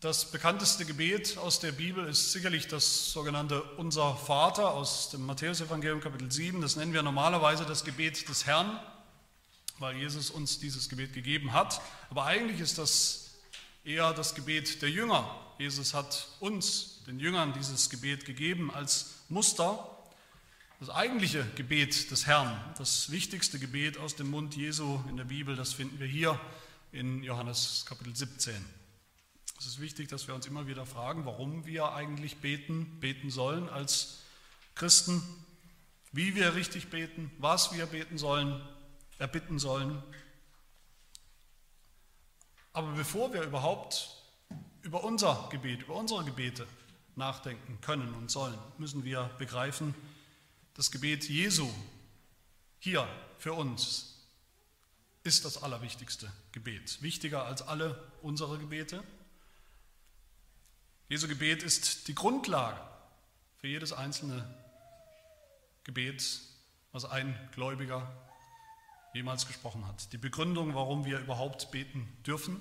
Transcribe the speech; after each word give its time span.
Das 0.00 0.30
bekannteste 0.30 0.84
Gebet 0.84 1.38
aus 1.38 1.58
der 1.58 1.72
Bibel 1.72 2.06
ist 2.06 2.30
sicherlich 2.30 2.68
das 2.68 3.10
sogenannte 3.10 3.60
Unser 3.78 4.14
Vater 4.14 4.70
aus 4.70 5.10
dem 5.10 5.26
Matthäusevangelium 5.26 6.00
Kapitel 6.00 6.30
7. 6.30 6.60
Das 6.60 6.76
nennen 6.76 6.92
wir 6.92 7.02
normalerweise 7.02 7.64
das 7.64 7.84
Gebet 7.84 8.28
des 8.28 8.46
Herrn, 8.46 8.78
weil 9.80 9.96
Jesus 9.96 10.30
uns 10.30 10.60
dieses 10.60 10.88
Gebet 10.88 11.14
gegeben 11.14 11.52
hat. 11.52 11.80
Aber 12.10 12.26
eigentlich 12.26 12.60
ist 12.60 12.78
das 12.78 13.30
eher 13.84 14.12
das 14.12 14.36
Gebet 14.36 14.82
der 14.82 14.90
Jünger. 14.90 15.34
Jesus 15.58 15.94
hat 15.94 16.28
uns, 16.38 17.02
den 17.08 17.18
Jüngern, 17.18 17.52
dieses 17.52 17.90
Gebet 17.90 18.24
gegeben 18.24 18.72
als 18.72 19.14
Muster. 19.28 19.84
Das 20.78 20.90
eigentliche 20.90 21.44
Gebet 21.56 22.12
des 22.12 22.24
Herrn, 22.24 22.56
das 22.78 23.10
wichtigste 23.10 23.58
Gebet 23.58 23.98
aus 23.98 24.14
dem 24.14 24.30
Mund 24.30 24.54
Jesu 24.54 25.00
in 25.08 25.16
der 25.16 25.24
Bibel, 25.24 25.56
das 25.56 25.72
finden 25.72 25.98
wir 25.98 26.06
hier 26.06 26.38
in 26.92 27.24
Johannes 27.24 27.84
Kapitel 27.84 28.14
17. 28.14 28.78
Es 29.58 29.66
ist 29.66 29.80
wichtig, 29.80 30.08
dass 30.08 30.28
wir 30.28 30.36
uns 30.36 30.46
immer 30.46 30.68
wieder 30.68 30.86
fragen, 30.86 31.26
warum 31.26 31.66
wir 31.66 31.92
eigentlich 31.92 32.36
beten, 32.36 33.00
beten 33.00 33.28
sollen 33.28 33.68
als 33.68 34.20
Christen, 34.76 35.20
wie 36.12 36.36
wir 36.36 36.54
richtig 36.54 36.90
beten, 36.90 37.30
was 37.38 37.72
wir 37.72 37.86
beten 37.86 38.18
sollen, 38.18 38.60
erbitten 39.18 39.58
sollen. 39.58 40.00
Aber 42.72 42.92
bevor 42.92 43.32
wir 43.32 43.42
überhaupt 43.42 44.22
über 44.82 45.02
unser 45.02 45.48
Gebet, 45.50 45.82
über 45.82 45.96
unsere 45.96 46.24
Gebete 46.24 46.64
nachdenken 47.16 47.80
können 47.80 48.14
und 48.14 48.30
sollen, 48.30 48.58
müssen 48.78 49.02
wir 49.02 49.24
begreifen, 49.38 49.92
das 50.74 50.92
Gebet 50.92 51.28
Jesu 51.28 51.68
hier 52.78 53.08
für 53.38 53.54
uns 53.54 54.24
ist 55.24 55.44
das 55.44 55.60
allerwichtigste 55.60 56.32
Gebet, 56.52 57.02
wichtiger 57.02 57.44
als 57.44 57.62
alle 57.62 58.00
unsere 58.22 58.56
Gebete. 58.58 59.02
Jesu 61.08 61.26
Gebet 61.26 61.62
ist 61.62 62.06
die 62.08 62.14
Grundlage 62.14 62.78
für 63.56 63.66
jedes 63.66 63.94
einzelne 63.94 64.46
Gebet, 65.84 66.42
was 66.92 67.06
ein 67.06 67.34
Gläubiger 67.54 68.12
jemals 69.14 69.46
gesprochen 69.46 69.86
hat. 69.86 70.12
Die 70.12 70.18
Begründung, 70.18 70.74
warum 70.74 71.06
wir 71.06 71.18
überhaupt 71.18 71.70
beten 71.70 72.06
dürfen, 72.26 72.60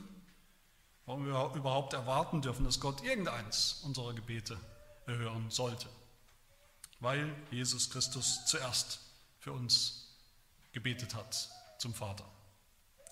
warum 1.06 1.26
wir 1.26 1.54
überhaupt 1.56 1.92
erwarten 1.92 2.42
dürfen, 2.42 2.64
dass 2.64 2.80
Gott 2.80 3.04
irgendeins 3.04 3.82
unserer 3.84 4.14
Gebete 4.14 4.58
erhören 5.08 5.52
sollte. 5.52 5.90
Weil 7.02 7.36
Jesus 7.52 7.90
Christus 7.90 8.46
zuerst 8.46 9.02
für 9.40 9.52
uns 9.52 10.16
gebetet 10.72 11.16
hat 11.16 11.50
zum 11.80 11.94
Vater. 11.94 12.24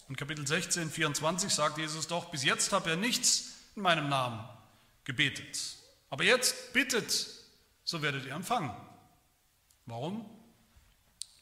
In 0.08 0.16
Kapitel 0.16 0.48
16, 0.48 0.90
24 0.90 1.54
sagt 1.54 1.78
Jesus 1.78 2.08
doch, 2.08 2.32
bis 2.32 2.46
jetzt 2.46 2.72
habt 2.72 2.88
ihr 2.88 2.96
nichts 2.96 3.52
in 3.76 3.82
meinem 3.82 4.08
Namen 4.08 4.48
gebetet. 5.06 5.78
Aber 6.10 6.24
jetzt 6.24 6.74
bittet, 6.74 7.28
so 7.84 8.02
werdet 8.02 8.26
ihr 8.26 8.34
empfangen. 8.34 8.72
Warum? 9.86 10.30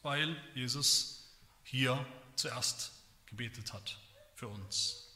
Weil 0.02 0.36
Jesus 0.54 1.34
hier 1.62 2.06
zuerst 2.36 2.92
gebetet 3.26 3.72
hat 3.72 3.98
für 4.34 4.48
uns. 4.48 5.08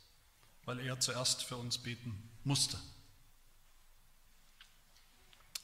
Weil 0.65 0.81
er 0.81 0.99
zuerst 0.99 1.45
für 1.45 1.57
uns 1.57 1.79
beten 1.79 2.31
musste. 2.45 2.79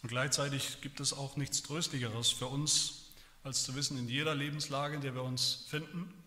Und 0.02 0.08
gleichzeitig 0.08 0.80
gibt 0.82 1.00
es 1.00 1.12
auch 1.12 1.36
nichts 1.36 1.62
Tröstlicheres 1.62 2.30
für 2.30 2.46
uns, 2.46 3.12
als 3.42 3.64
zu 3.64 3.74
wissen, 3.74 3.98
in 3.98 4.08
jeder 4.08 4.34
Lebenslage, 4.34 4.94
in 4.94 5.00
der 5.00 5.14
wir 5.14 5.22
uns 5.22 5.66
finden, 5.69 6.24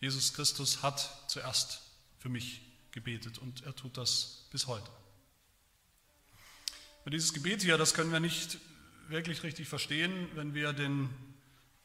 Jesus 0.00 0.32
Christus 0.32 0.82
hat 0.82 1.24
zuerst 1.28 1.82
für 2.18 2.30
mich 2.30 2.62
gebetet 2.92 3.38
und 3.38 3.62
er 3.64 3.74
tut 3.74 3.96
das 3.96 4.46
bis 4.50 4.66
heute. 4.66 4.90
Und 7.04 7.12
dieses 7.12 7.32
Gebet 7.32 7.62
hier, 7.62 7.78
das 7.78 7.94
können 7.94 8.12
wir 8.12 8.20
nicht 8.20 8.58
wirklich 9.08 9.42
richtig 9.42 9.68
verstehen, 9.68 10.28
wenn 10.34 10.54
wir 10.54 10.72
den 10.72 11.10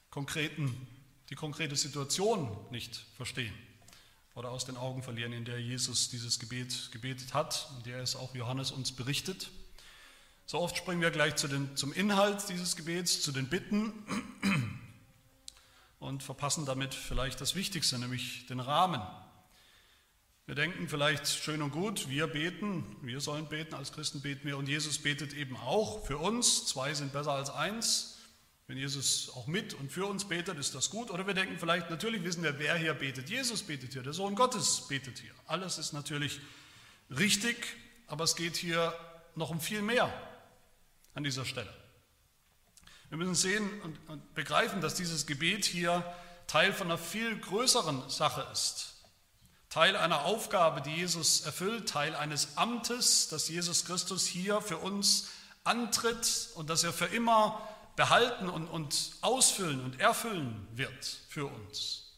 konkreten, 0.10 0.88
die 1.30 1.36
konkrete 1.36 1.76
Situation 1.76 2.56
nicht 2.72 3.06
verstehen 3.16 3.54
oder 4.36 4.52
aus 4.52 4.66
den 4.66 4.78
Augen 4.78 5.02
verlieren, 5.02 5.34
in 5.34 5.46
der 5.46 5.60
Jesus 5.60 6.10
dieses 6.10 6.40
Gebet 6.40 6.92
gebetet 6.92 7.34
hat, 7.34 7.70
in 7.78 7.84
der 7.84 8.00
es 8.00 8.16
auch 8.16 8.36
Johannes 8.36 8.72
uns 8.72 8.92
berichtet. 8.92 9.50
So 10.46 10.60
oft 10.60 10.78
springen 10.78 11.02
wir 11.02 11.12
gleich 11.12 11.38
zu 11.38 11.48
den, 11.48 11.76
zum 11.76 11.92
Inhalt 11.94 12.48
dieses 12.50 12.76
Gebets, 12.76 13.22
zu 13.22 13.32
den 13.32 13.50
Bitten 13.50 13.94
und 16.00 16.22
verpassen 16.22 16.66
damit 16.66 16.94
vielleicht 16.94 17.42
das 17.42 17.56
Wichtigste, 17.56 17.98
nämlich 17.98 18.46
den 18.46 18.60
Rahmen 18.60 19.02
wir 20.48 20.54
denken 20.54 20.88
vielleicht 20.88 21.28
schön 21.28 21.64
und 21.64 21.72
gut, 21.72 22.08
wir 22.08 22.28
beten, 22.28 22.86
wir 23.02 23.20
sollen 23.20 23.48
beten, 23.48 23.74
als 23.74 23.92
Christen 23.92 24.22
beten 24.22 24.48
wir 24.48 24.58
und 24.58 24.68
Jesus 24.68 25.00
betet 25.00 25.34
eben 25.34 25.58
auch 25.58 26.06
für 26.06 26.20
uns. 26.20 26.68
Zwei 26.68 26.94
sind 26.94 27.14
besser 27.14 27.32
als 27.32 27.50
eins. 27.50 28.20
Wenn 28.68 28.78
Jesus 28.78 29.32
auch 29.36 29.48
mit 29.48 29.74
und 29.74 29.92
für 29.92 30.06
uns 30.06 30.26
betet, 30.26 30.58
ist 30.60 30.76
das 30.76 30.92
gut. 30.92 31.10
Oder 31.10 31.26
wir 31.26 31.34
denken 31.34 31.58
vielleicht, 31.60 31.90
natürlich 31.90 32.24
wissen 32.24 32.44
wir, 32.44 32.60
wer 32.60 32.76
hier 32.76 32.94
betet. 32.94 33.30
Jesus 33.30 33.64
betet 33.64 33.94
hier, 33.94 34.04
der 34.04 34.14
Sohn 34.14 34.36
Gottes 34.36 34.88
betet 34.88 35.18
hier. 35.20 35.34
Alles 35.48 35.80
ist 35.80 35.94
natürlich 35.94 36.40
richtig, 37.10 37.58
aber 38.06 38.24
es 38.24 38.36
geht 38.36 38.56
hier 38.56 38.94
noch 39.36 39.50
um 39.50 39.60
viel 39.60 39.82
mehr 39.82 40.12
an 41.16 41.24
dieser 41.24 41.46
Stelle. 41.46 41.74
Wir 43.10 43.18
müssen 43.18 43.36
sehen 43.36 43.70
und 44.08 44.36
begreifen, 44.36 44.82
dass 44.82 44.96
dieses 44.96 45.26
Gebet 45.26 45.66
hier 45.66 46.04
Teil 46.48 46.72
von 46.72 46.88
einer 46.88 46.98
viel 46.98 47.40
größeren 47.40 48.10
Sache 48.10 48.48
ist. 48.52 48.95
Teil 49.76 49.98
einer 49.98 50.24
Aufgabe, 50.24 50.82
die 50.82 50.96
Jesus 50.96 51.42
erfüllt, 51.42 51.90
Teil 51.90 52.16
eines 52.16 52.56
Amtes, 52.56 53.28
das 53.28 53.50
Jesus 53.50 53.84
Christus 53.84 54.26
hier 54.26 54.62
für 54.62 54.78
uns 54.78 55.28
antritt 55.66 56.48
und 56.56 56.70
das 56.70 56.86
er 56.86 56.94
für 56.94 57.08
immer 57.08 57.62
behalten 57.98 58.48
und, 58.48 58.68
und 58.68 59.12
ausfüllen 59.20 59.84
und 59.84 60.00
erfüllen 60.00 60.66
wird 60.72 61.06
für 61.28 61.48
uns. 61.48 62.14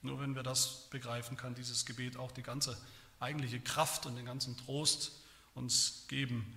Nur 0.00 0.18
wenn 0.18 0.34
wir 0.34 0.42
das 0.42 0.88
begreifen, 0.88 1.36
kann 1.36 1.54
dieses 1.54 1.84
Gebet 1.84 2.16
auch 2.16 2.32
die 2.32 2.42
ganze 2.42 2.74
eigentliche 3.18 3.60
Kraft 3.60 4.06
und 4.06 4.16
den 4.16 4.24
ganzen 4.24 4.56
Trost 4.56 5.12
uns 5.54 6.06
geben, 6.08 6.56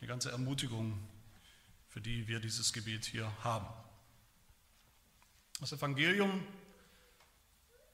die 0.00 0.08
ganze 0.08 0.32
Ermutigung, 0.32 0.98
für 1.86 2.00
die 2.00 2.26
wir 2.26 2.40
dieses 2.40 2.72
Gebet 2.72 3.04
hier 3.04 3.30
haben. 3.44 3.68
Das 5.60 5.70
Evangelium 5.70 6.44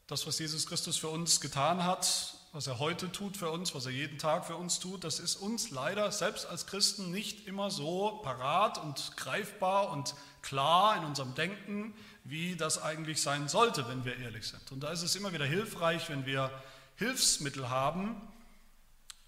das, 0.07 0.27
was 0.27 0.39
Jesus 0.39 0.67
Christus 0.67 0.97
für 0.97 1.09
uns 1.09 1.41
getan 1.41 1.85
hat, 1.85 2.35
was 2.53 2.67
er 2.67 2.79
heute 2.79 3.11
tut 3.11 3.37
für 3.37 3.51
uns, 3.51 3.75
was 3.75 3.87
er 3.87 3.93
jeden 3.93 4.19
Tag 4.19 4.47
für 4.47 4.57
uns 4.57 4.79
tut, 4.79 5.05
das 5.05 5.19
ist 5.19 5.37
uns 5.37 5.71
leider 5.71 6.11
selbst 6.13 6.47
als 6.47 6.67
Christen 6.67 7.11
nicht 7.11 7.47
immer 7.47 7.71
so 7.71 8.21
parat 8.23 8.79
und 8.79 9.17
greifbar 9.17 9.91
und 9.91 10.15
klar 10.43 10.97
in 10.97 11.05
unserem 11.05 11.35
Denken, 11.35 11.93
wie 12.25 12.57
das 12.57 12.81
eigentlich 12.81 13.21
sein 13.21 13.49
sollte, 13.49 13.89
wenn 13.89 14.05
wir 14.05 14.17
ehrlich 14.17 14.47
sind. 14.47 14.73
Und 14.73 14.81
da 14.81 14.91
ist 14.91 15.03
es 15.03 15.17
immer 15.17 15.33
wieder 15.33 15.45
hilfreich, 15.45 16.09
wenn 16.09 16.25
wir 16.25 16.51
Hilfsmittel 16.97 17.69
haben, 17.69 18.21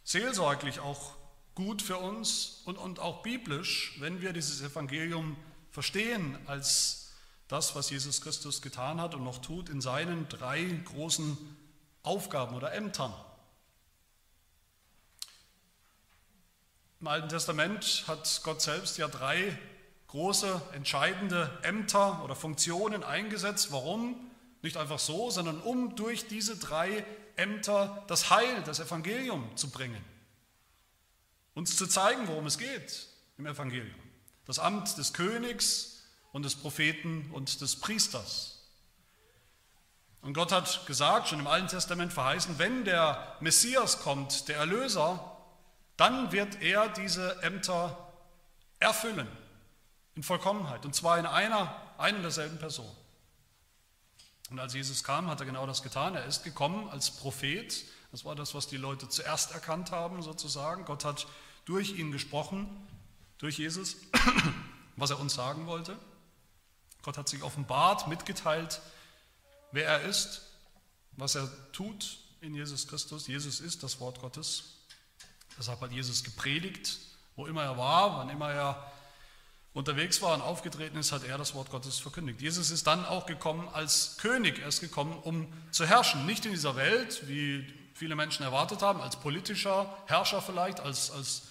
seelsorglich 0.05 0.81
auch 0.81 1.15
gut 1.55 1.83
für 1.83 1.99
uns 1.99 2.62
und, 2.65 2.78
und 2.78 3.00
auch 3.00 3.22
biblisch, 3.22 3.97
wenn 3.99 4.22
wir 4.22 4.33
dieses 4.33 4.62
Evangelium 4.62 5.37
verstehen 5.71 6.39
als 6.47 7.08
das, 7.48 7.75
was 7.75 7.91
Jesus 7.91 8.20
Christus 8.20 8.62
getan 8.62 9.00
hat 9.00 9.14
und 9.14 9.25
noch 9.25 9.38
tut 9.38 9.69
in 9.69 9.81
seinen 9.81 10.28
drei 10.28 10.62
großen 10.84 11.36
Aufgaben 12.03 12.54
oder 12.54 12.72
Ämtern. 12.72 13.12
Im 17.00 17.06
Alten 17.06 17.28
Testament 17.28 18.04
hat 18.06 18.41
Gott 18.44 18.60
selbst 18.60 18.98
ja 18.98 19.09
drei 19.09 19.56
große, 20.09 20.60
entscheidende 20.72 21.59
Ämter 21.62 22.25
oder 22.25 22.34
Funktionen 22.34 23.04
eingesetzt. 23.04 23.72
Warum? 23.72 24.16
Nicht 24.62 24.76
einfach 24.76 24.98
so, 24.98 25.30
sondern 25.30 25.60
um 25.60 25.94
durch 25.94 26.27
diese 26.27 26.56
drei 26.56 27.04
Ämter 27.36 28.04
das 28.09 28.30
Heil, 28.30 28.62
das 28.65 28.80
Evangelium 28.80 29.56
zu 29.56 29.71
bringen. 29.71 30.04
Uns 31.54 31.77
zu 31.77 31.86
zeigen, 31.86 32.27
worum 32.27 32.47
es 32.47 32.59
geht 32.59 33.06
im 33.36 33.47
Evangelium. 33.47 33.94
Das 34.44 34.59
Amt 34.59 34.98
des 34.98 35.12
Königs, 35.12 35.97
und 36.39 36.45
des 36.45 36.55
Propheten 36.55 37.33
und 37.33 37.61
des 37.63 37.75
Priesters. 37.81 38.61
Und 40.21 40.35
Gott 40.35 40.53
hat 40.53 40.87
gesagt, 40.87 41.27
schon 41.27 41.41
im 41.41 41.49
Alten 41.49 41.67
Testament 41.67 42.13
verheißen, 42.13 42.61
wenn 42.61 42.85
der 42.85 43.37
Messias 43.41 43.99
kommt, 43.99 44.47
der 44.47 44.59
Erlöser, 44.59 45.37
dann 45.97 46.31
wird 46.31 46.63
er 46.63 46.91
diese 46.91 47.43
Ämter 47.43 48.13
erfüllen 48.79 49.27
in 50.15 50.23
Vollkommenheit 50.23 50.85
und 50.87 50.95
zwar 50.95 51.19
in 51.19 51.27
einer, 51.27 51.75
einer 51.99 52.21
derselben 52.21 52.61
Person. 52.61 52.89
Und 54.51 54.61
als 54.61 54.75
Jesus 54.75 55.03
kam, 55.03 55.27
hat 55.27 55.41
er 55.41 55.47
genau 55.47 55.67
das 55.67 55.83
getan. 55.83 56.15
Er 56.15 56.25
ist 56.25 56.45
gekommen 56.45 56.89
als 56.89 57.11
Prophet. 57.11 57.85
Das 58.13 58.25
war 58.25 58.37
das, 58.37 58.55
was 58.55 58.69
die 58.69 58.77
Leute 58.77 59.09
zuerst 59.09 59.55
erkannt 59.55 59.91
haben, 59.91 60.23
sozusagen. 60.23 60.85
Gott 60.85 61.05
hat 61.05 61.27
durch 61.65 61.99
ihn 61.99 62.13
gesprochen, 62.13 62.69
durch 63.39 63.59
Jesus, 63.59 63.97
was 64.97 65.11
er 65.11 65.19
uns 65.19 65.35
sagen 65.35 65.67
wollte. 65.67 65.99
Gott 67.03 67.18
hat 67.18 67.28
sich 67.28 67.42
offenbart, 67.42 68.09
mitgeteilt, 68.09 68.80
wer 69.72 69.86
er 69.86 70.03
ist, 70.03 70.42
was 71.12 71.34
er 71.34 71.48
tut 71.72 72.18
in 72.41 72.54
Jesus 72.54 72.86
Christus. 72.86 73.27
Jesus 73.27 73.60
ist 73.60 73.83
das 73.83 74.00
Wort 74.00 74.21
Gottes. 74.21 74.74
Deshalb 75.59 75.80
hat 75.80 75.92
Jesus 75.92 76.22
gepredigt, 76.22 76.98
wo 77.36 77.47
immer 77.47 77.65
er 77.65 77.77
war, 77.77 78.18
wann 78.18 78.30
immer 78.30 78.50
er 78.50 78.92
unterwegs 79.72 80.22
war 80.22 80.34
und 80.34 80.41
aufgetreten 80.41 80.98
ist, 80.98 81.12
hat 81.12 81.24
er 81.24 81.39
das 81.39 81.54
Wort 81.54 81.71
Gottes 81.71 81.98
verkündigt. 81.98 82.41
Jesus 82.41 82.71
ist 82.71 82.86
dann 82.86 83.04
auch 83.04 83.27
gekommen 83.27 83.68
als 83.68 84.16
König. 84.18 84.60
Er 84.60 84.68
ist 84.68 84.80
gekommen, 84.80 85.16
um 85.22 85.53
zu 85.71 85.86
herrschen. 85.86 86.27
Nicht 86.27 86.47
in 86.47 86.53
dieser 86.53 86.77
Welt, 86.77 87.28
wie 87.28 87.66
viele 87.94 88.16
Menschen 88.16 88.44
erwartet 88.44 88.83
haben, 88.83 89.01
als 89.01 89.16
politischer 89.16 89.97
Herrscher 90.06 90.42
vielleicht, 90.42 90.80
als, 90.80 91.10
als 91.10 91.42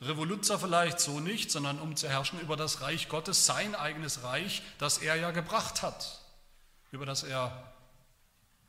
Revoluzer 0.00 0.58
vielleicht 0.58 1.00
so 1.00 1.20
nicht, 1.20 1.50
sondern 1.50 1.78
um 1.78 1.96
zu 1.96 2.08
herrschen 2.08 2.40
über 2.40 2.56
das 2.56 2.80
Reich 2.80 3.08
Gottes, 3.08 3.46
sein 3.46 3.74
eigenes 3.74 4.22
Reich, 4.22 4.62
das 4.78 4.98
er 4.98 5.16
ja 5.16 5.30
gebracht 5.30 5.82
hat, 5.82 6.20
über 6.90 7.06
das 7.06 7.22
er 7.22 7.72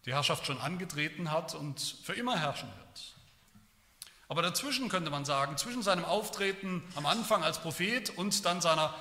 die 0.05 0.13
Herrschaft 0.13 0.45
schon 0.45 0.59
angetreten 0.59 1.31
hat 1.31 1.55
und 1.55 1.79
für 2.03 2.13
immer 2.13 2.37
herrschen 2.37 2.69
wird. 2.77 3.15
Aber 4.27 4.41
dazwischen 4.41 4.89
könnte 4.89 5.11
man 5.11 5.25
sagen, 5.25 5.57
zwischen 5.57 5.83
seinem 5.83 6.05
Auftreten 6.05 6.83
am 6.95 7.05
Anfang 7.05 7.43
als 7.43 7.59
Prophet 7.59 8.11
und 8.11 8.45
dann 8.45 8.61
seiner 8.61 8.93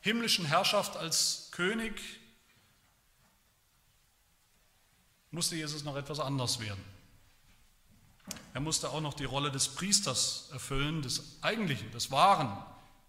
himmlischen 0.00 0.44
Herrschaft 0.44 0.96
als 0.96 1.48
König 1.52 2.00
musste 5.30 5.56
Jesus 5.56 5.84
noch 5.84 5.96
etwas 5.96 6.20
anders 6.20 6.60
werden. 6.60 6.93
Er 8.52 8.60
musste 8.60 8.90
auch 8.90 9.00
noch 9.00 9.14
die 9.14 9.24
Rolle 9.24 9.50
des 9.50 9.68
Priesters 9.68 10.48
erfüllen, 10.52 11.02
des 11.02 11.42
eigentlichen, 11.42 11.90
des 11.90 12.10
wahren 12.10 12.64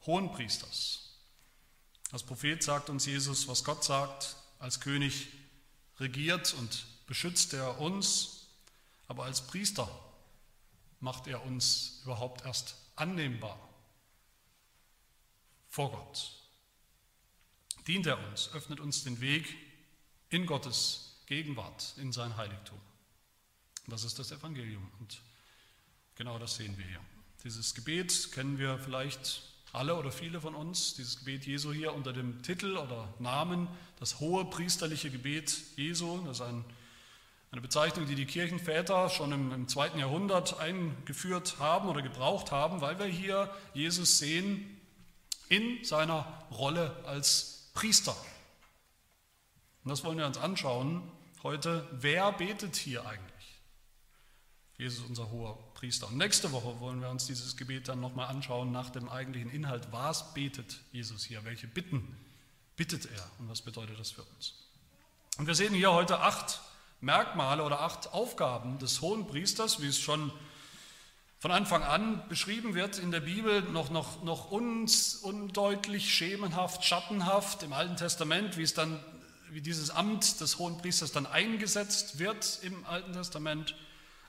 Hohenpriesters. 0.06 1.06
Als 2.12 2.24
Prophet 2.24 2.62
sagt 2.64 2.90
uns 2.90 3.06
Jesus, 3.06 3.48
was 3.48 3.64
Gott 3.64 3.84
sagt, 3.84 4.36
als 4.60 4.80
König 4.80 5.28
regiert 6.00 6.54
und 6.54 6.86
beschützt 7.08 7.54
er 7.54 7.80
uns, 7.80 8.48
aber 9.08 9.26
als 9.26 9.46
Priester 9.46 9.90
macht 11.00 11.28
er 11.28 11.44
uns 11.46 12.02
überhaupt 12.04 12.46
erst 12.46 12.76
annehmbar 12.96 13.60
vor 15.70 15.92
Gott. 15.92 16.32
Dient 17.88 18.08
er 18.08 18.18
uns, 18.30 18.50
öffnet 18.54 18.80
uns 18.80 19.04
den 19.04 19.20
Weg 19.22 19.56
in 20.30 20.46
Gottes 20.46 21.18
Gegenwart, 21.28 21.94
in 21.98 22.12
sein 22.12 22.36
Heiligtum. 22.38 22.80
Das 23.88 24.04
ist 24.04 24.18
das 24.20 24.32
Evangelium 24.32 24.90
und 25.00 25.22
genau 26.16 26.40
das 26.40 26.56
sehen 26.56 26.78
wir 26.78 26.86
hier. 26.86 27.02
Dieses 27.44 27.76
Gebet 27.76 28.32
kennen 28.32 28.58
wir 28.58 28.80
vielleicht 28.80 29.44
alle 29.72 29.96
oder 29.96 30.12
viele 30.12 30.42
von 30.42 30.56
uns, 30.56 30.96
dieses 30.96 31.20
Gebet 31.20 31.46
Jesu 31.46 31.72
hier 31.72 31.94
unter 31.94 32.14
dem 32.14 32.42
Titel 32.42 32.78
oder 32.78 33.14
Namen, 33.20 33.68
das 34.00 34.20
hohe 34.20 34.46
priesterliche 34.46 35.12
Gebet 35.12 35.56
Jesu, 35.76 36.22
das 36.26 36.40
ist 36.40 36.42
ein 36.42 36.66
eine 37.56 37.62
Bezeichnung, 37.62 38.06
die 38.06 38.16
die 38.16 38.26
Kirchenväter 38.26 39.10
schon 39.10 39.32
im, 39.32 39.54
im 39.54 39.68
zweiten 39.70 39.98
Jahrhundert 39.98 40.60
eingeführt 40.60 41.58
haben 41.58 41.88
oder 41.88 42.02
gebraucht 42.02 42.52
haben, 42.52 42.82
weil 42.82 43.00
wir 43.00 43.06
hier 43.06 43.50
Jesus 43.74 44.18
sehen 44.18 44.78
in 45.48 45.82
seiner 45.86 46.46
Rolle 46.52 46.94
als 47.06 47.70
Priester. 47.74 48.14
Und 49.86 49.90
das 49.90 50.04
wollen 50.04 50.18
wir 50.18 50.26
uns 50.26 50.38
anschauen 50.38 51.02
heute. 51.44 51.88
Wer 51.94 52.34
betet 52.34 52.76
hier 52.76 53.06
eigentlich? 53.06 53.35
Jesus, 54.78 55.06
unser 55.08 55.32
hoher 55.32 55.58
Priester. 55.74 56.08
Und 56.08 56.18
nächste 56.18 56.52
Woche 56.52 56.80
wollen 56.82 57.00
wir 57.00 57.10
uns 57.10 57.26
dieses 57.28 57.56
Gebet 57.56 57.88
dann 57.88 58.02
nochmal 58.02 58.28
anschauen 58.28 58.72
nach 58.72 58.90
dem 58.90 59.08
eigentlichen 59.08 59.50
Inhalt. 59.50 59.88
Was 59.92 60.34
betet 60.34 60.82
Jesus 60.92 61.24
hier? 61.24 61.46
Welche 61.46 61.68
Bitten 61.68 62.18
bittet 62.76 63.06
er? 63.06 63.32
Und 63.40 63.50
was 63.50 63.62
bedeutet 63.62 63.98
das 63.98 64.12
für 64.12 64.24
uns? 64.24 64.54
Und 65.38 65.48
wir 65.48 65.56
sehen 65.56 65.74
hier 65.74 65.94
heute 65.94 66.20
acht 66.20 66.60
Merkmale 67.00 67.64
oder 67.64 67.82
acht 67.82 68.14
Aufgaben 68.14 68.78
des 68.80 69.00
hohen 69.00 69.28
Priesters, 69.28 69.82
wie 69.82 69.88
es 69.88 70.00
schon 70.00 70.32
von 71.40 71.52
Anfang 71.52 71.84
an 71.84 72.28
beschrieben 72.28 72.74
wird 72.74 72.98
in 72.98 73.12
der 73.12 73.20
Bibel, 73.20 73.62
noch, 73.62 73.92
noch, 73.92 74.24
noch 74.24 74.52
uns, 74.52 75.16
undeutlich, 75.16 76.14
schemenhaft, 76.14 76.84
schattenhaft 76.84 77.64
im 77.64 77.72
Alten 77.72 77.96
Testament, 77.96 78.58
wie 78.58 78.64
es 78.64 78.74
dann, 78.74 79.00
wie 79.52 79.62
dieses 79.62 79.90
Amt 79.90 80.42
des 80.42 80.58
hohen 80.58 80.78
Priesters 80.80 81.12
dann 81.12 81.26
eingesetzt 81.26 82.20
wird 82.20 82.60
im 82.64 82.86
Alten 82.86 83.14
Testament. 83.14 83.76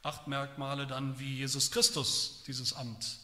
Acht 0.06 0.28
Merkmale 0.28 0.86
dann, 0.86 1.18
wie 1.18 1.38
Jesus 1.38 1.72
Christus 1.72 2.44
dieses 2.46 2.74
Amt 2.74 3.18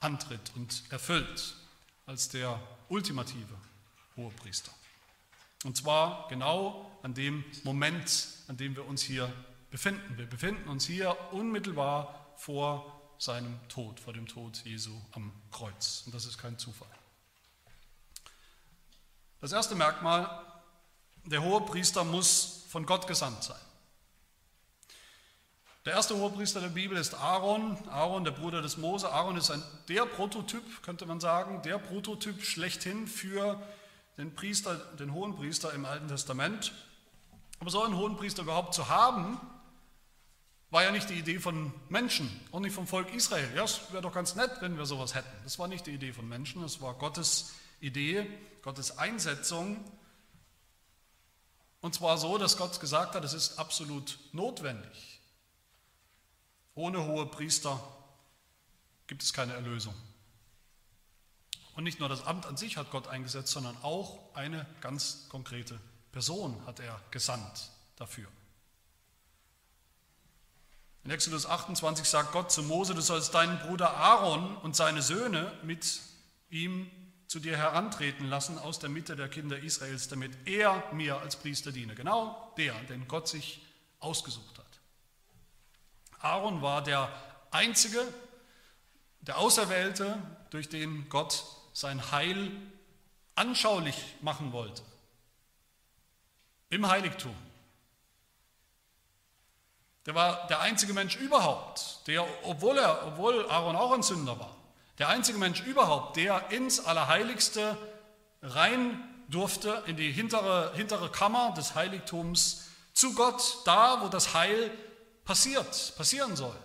antritt 0.00 0.52
und 0.54 0.82
erfüllt 0.90 1.56
als 2.04 2.28
der 2.28 2.60
ultimative 2.90 3.54
hohe 4.14 4.30
Priester. 4.32 4.70
Und 5.64 5.78
zwar 5.78 6.28
genau 6.28 6.90
an 7.02 7.14
dem 7.14 7.42
Moment, 7.64 8.28
an 8.48 8.58
dem 8.58 8.76
wir 8.76 8.86
uns 8.86 9.00
hier 9.00 9.32
befinden. 9.70 10.18
Wir 10.18 10.26
befinden 10.26 10.68
uns 10.68 10.84
hier 10.84 11.16
unmittelbar 11.32 12.34
vor 12.36 13.14
seinem 13.18 13.58
Tod, 13.70 13.98
vor 13.98 14.12
dem 14.12 14.26
Tod 14.26 14.62
Jesu 14.66 14.92
am 15.12 15.32
Kreuz. 15.50 16.02
Und 16.04 16.14
das 16.14 16.26
ist 16.26 16.36
kein 16.36 16.58
Zufall. 16.58 16.86
Das 19.40 19.52
erste 19.52 19.74
Merkmal, 19.74 20.44
der 21.24 21.42
hohe 21.42 21.62
Priester 21.62 22.04
muss 22.04 22.64
von 22.68 22.84
Gott 22.84 23.06
gesandt 23.06 23.42
sein. 23.42 23.67
Der 25.88 25.94
erste 25.94 26.16
Hohepriester 26.16 26.60
der 26.60 26.68
Bibel 26.68 26.98
ist 26.98 27.14
Aaron, 27.14 27.78
Aaron, 27.88 28.22
der 28.22 28.32
Bruder 28.32 28.60
des 28.60 28.76
Mose. 28.76 29.10
Aaron 29.10 29.38
ist 29.38 29.50
ein, 29.50 29.62
der 29.88 30.04
Prototyp, 30.04 30.82
könnte 30.82 31.06
man 31.06 31.18
sagen, 31.18 31.62
der 31.62 31.78
Prototyp 31.78 32.42
schlechthin 32.42 33.06
für 33.06 33.58
den 34.18 34.34
Priester, 34.34 34.74
den 34.98 35.14
hohen 35.14 35.34
Priester 35.34 35.72
im 35.72 35.86
Alten 35.86 36.06
Testament. 36.08 36.74
Aber 37.58 37.70
so 37.70 37.82
einen 37.82 37.96
hohen 37.96 38.18
Priester 38.18 38.42
überhaupt 38.42 38.74
zu 38.74 38.90
haben, 38.90 39.40
war 40.68 40.82
ja 40.82 40.90
nicht 40.90 41.08
die 41.08 41.14
Idee 41.14 41.38
von 41.38 41.72
Menschen, 41.88 42.28
auch 42.52 42.60
nicht 42.60 42.74
vom 42.74 42.86
Volk 42.86 43.14
Israel. 43.14 43.48
Ja, 43.56 43.64
es 43.64 43.90
wäre 43.90 44.02
doch 44.02 44.12
ganz 44.12 44.34
nett, 44.34 44.50
wenn 44.60 44.76
wir 44.76 44.84
sowas 44.84 45.14
hätten. 45.14 45.34
Das 45.44 45.58
war 45.58 45.68
nicht 45.68 45.86
die 45.86 45.92
Idee 45.92 46.12
von 46.12 46.28
Menschen, 46.28 46.60
das 46.60 46.82
war 46.82 46.92
Gottes 46.92 47.54
Idee, 47.80 48.26
Gottes 48.60 48.98
Einsetzung. 48.98 49.82
Und 51.80 51.94
zwar 51.94 52.18
so, 52.18 52.36
dass 52.36 52.58
Gott 52.58 52.78
gesagt 52.78 53.14
hat, 53.14 53.24
es 53.24 53.32
ist 53.32 53.58
absolut 53.58 54.18
notwendig. 54.32 55.17
Ohne 56.78 57.04
hohe 57.04 57.26
Priester 57.26 57.80
gibt 59.08 59.24
es 59.24 59.32
keine 59.32 59.52
Erlösung. 59.52 59.94
Und 61.74 61.82
nicht 61.82 61.98
nur 61.98 62.08
das 62.08 62.24
Amt 62.24 62.46
an 62.46 62.56
sich 62.56 62.76
hat 62.76 62.92
Gott 62.92 63.08
eingesetzt, 63.08 63.50
sondern 63.50 63.76
auch 63.82 64.32
eine 64.34 64.64
ganz 64.80 65.28
konkrete 65.28 65.80
Person 66.12 66.64
hat 66.66 66.78
er 66.78 67.00
gesandt 67.10 67.72
dafür. 67.96 68.28
In 71.02 71.10
Exodus 71.10 71.46
28 71.46 72.08
sagt 72.08 72.30
Gott 72.30 72.52
zu 72.52 72.62
Mose, 72.62 72.94
du 72.94 73.00
sollst 73.00 73.34
deinen 73.34 73.58
Bruder 73.58 73.96
Aaron 73.96 74.56
und 74.58 74.76
seine 74.76 75.02
Söhne 75.02 75.52
mit 75.64 76.00
ihm 76.48 76.88
zu 77.26 77.40
dir 77.40 77.56
herantreten 77.56 78.28
lassen 78.28 78.56
aus 78.56 78.78
der 78.78 78.88
Mitte 78.88 79.16
der 79.16 79.28
Kinder 79.28 79.58
Israels, 79.58 80.06
damit 80.06 80.46
er 80.46 80.84
mir 80.92 81.18
als 81.18 81.34
Priester 81.34 81.72
diene. 81.72 81.96
Genau 81.96 82.54
der, 82.56 82.74
den 82.84 83.08
Gott 83.08 83.26
sich 83.26 83.66
ausgesucht 83.98 84.58
hat. 84.58 84.67
Aaron 86.20 86.62
war 86.62 86.82
der 86.82 87.08
Einzige, 87.50 88.02
der 89.20 89.38
Auserwählte, 89.38 90.20
durch 90.50 90.68
den 90.68 91.08
Gott 91.08 91.44
sein 91.72 92.10
Heil 92.10 92.50
anschaulich 93.34 94.16
machen 94.20 94.52
wollte 94.52 94.82
im 96.70 96.86
Heiligtum. 96.88 97.34
Der 100.06 100.14
war 100.14 100.46
der 100.48 100.60
einzige 100.60 100.92
Mensch 100.92 101.16
überhaupt, 101.16 102.06
der, 102.06 102.26
obwohl, 102.44 102.78
er, 102.78 103.06
obwohl 103.06 103.48
Aaron 103.50 103.76
auch 103.76 103.92
ein 103.92 104.02
Sünder 104.02 104.38
war, 104.38 104.56
der 104.98 105.08
einzige 105.08 105.38
Mensch 105.38 105.60
überhaupt, 105.60 106.16
der 106.16 106.50
ins 106.50 106.84
Allerheiligste 106.84 107.76
rein 108.42 109.02
durfte, 109.28 109.82
in 109.86 109.96
die 109.96 110.10
hintere, 110.10 110.72
hintere 110.74 111.10
Kammer 111.10 111.52
des 111.54 111.74
Heiligtums, 111.74 112.68
zu 112.94 113.14
Gott, 113.14 113.58
da, 113.64 114.00
wo 114.00 114.08
das 114.08 114.34
Heil 114.34 114.70
passiert, 115.28 115.94
passieren 115.98 116.36
soll, 116.36 116.56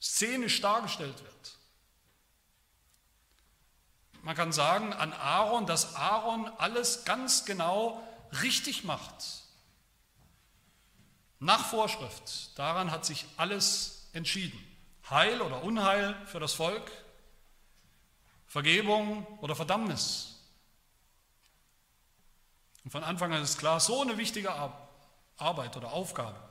szenisch 0.00 0.60
dargestellt 0.60 1.24
wird. 1.24 1.58
Man 4.22 4.36
kann 4.36 4.52
sagen 4.52 4.92
an 4.92 5.12
Aaron, 5.12 5.66
dass 5.66 5.96
Aaron 5.96 6.46
alles 6.58 7.04
ganz 7.04 7.44
genau 7.44 8.00
richtig 8.42 8.84
macht. 8.84 9.42
Nach 11.40 11.66
Vorschrift, 11.66 12.56
daran 12.56 12.92
hat 12.92 13.04
sich 13.04 13.26
alles 13.38 14.08
entschieden. 14.12 14.58
Heil 15.10 15.42
oder 15.42 15.64
Unheil 15.64 16.14
für 16.26 16.38
das 16.38 16.54
Volk, 16.54 16.88
Vergebung 18.46 19.26
oder 19.38 19.56
Verdammnis. 19.56 20.44
Und 22.84 22.92
von 22.92 23.02
Anfang 23.02 23.32
an 23.32 23.42
ist 23.42 23.58
klar, 23.58 23.80
so 23.80 24.00
eine 24.00 24.16
wichtige 24.16 24.52
Arbeit 25.38 25.76
oder 25.76 25.92
Aufgabe, 25.92 26.45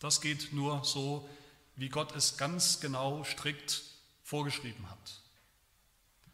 das 0.00 0.20
geht 0.20 0.52
nur 0.52 0.84
so, 0.84 1.28
wie 1.76 1.88
Gott 1.88 2.14
es 2.14 2.36
ganz 2.36 2.80
genau 2.80 3.24
strikt 3.24 3.82
vorgeschrieben 4.22 4.90
hat. 4.90 5.20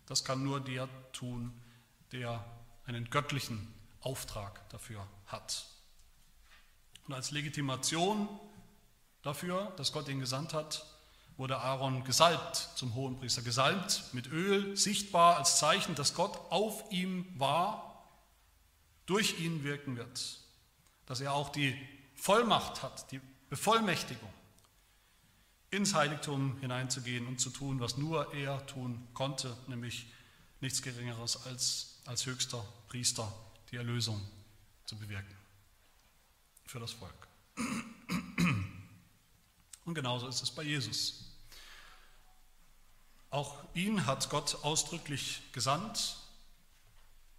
Das 0.06 0.24
kann 0.24 0.42
nur 0.42 0.60
der 0.60 0.88
tun, 1.12 1.52
der 2.12 2.44
einen 2.86 3.10
göttlichen 3.10 3.72
Auftrag 4.00 4.68
dafür 4.70 5.06
hat. 5.26 5.66
Und 7.06 7.14
als 7.14 7.30
Legitimation 7.30 8.28
dafür, 9.22 9.72
dass 9.76 9.92
Gott 9.92 10.08
ihn 10.08 10.20
gesandt 10.20 10.54
hat, 10.54 10.84
wurde 11.36 11.58
Aaron 11.58 12.04
gesalbt 12.04 12.56
zum 12.76 12.94
Hohenpriester, 12.94 13.42
gesalbt 13.42 14.04
mit 14.12 14.26
Öl, 14.28 14.76
sichtbar 14.76 15.38
als 15.38 15.58
Zeichen, 15.58 15.94
dass 15.94 16.14
Gott 16.14 16.36
auf 16.50 16.84
ihm 16.90 17.26
war, 17.38 18.06
durch 19.06 19.40
ihn 19.40 19.64
wirken 19.64 19.96
wird, 19.96 20.40
dass 21.06 21.20
er 21.20 21.32
auch 21.32 21.48
die 21.48 21.76
Vollmacht 22.14 22.82
hat, 22.82 23.10
die 23.10 23.20
Bevollmächtigung, 23.52 24.32
ins 25.70 25.92
Heiligtum 25.92 26.58
hineinzugehen 26.60 27.26
und 27.26 27.38
zu 27.38 27.50
tun, 27.50 27.80
was 27.80 27.98
nur 27.98 28.32
er 28.32 28.66
tun 28.66 29.06
konnte, 29.12 29.54
nämlich 29.66 30.06
nichts 30.62 30.80
Geringeres 30.80 31.44
als 31.44 32.00
als 32.06 32.24
höchster 32.24 32.64
Priester 32.88 33.30
die 33.70 33.76
Erlösung 33.76 34.18
zu 34.86 34.96
bewirken 34.96 35.36
für 36.64 36.80
das 36.80 36.92
Volk. 36.92 37.28
Und 39.84 39.94
genauso 39.94 40.28
ist 40.28 40.42
es 40.42 40.50
bei 40.50 40.62
Jesus. 40.62 41.24
Auch 43.28 43.64
ihn 43.74 44.06
hat 44.06 44.30
Gott 44.30 44.56
ausdrücklich 44.62 45.42
gesandt, 45.52 46.16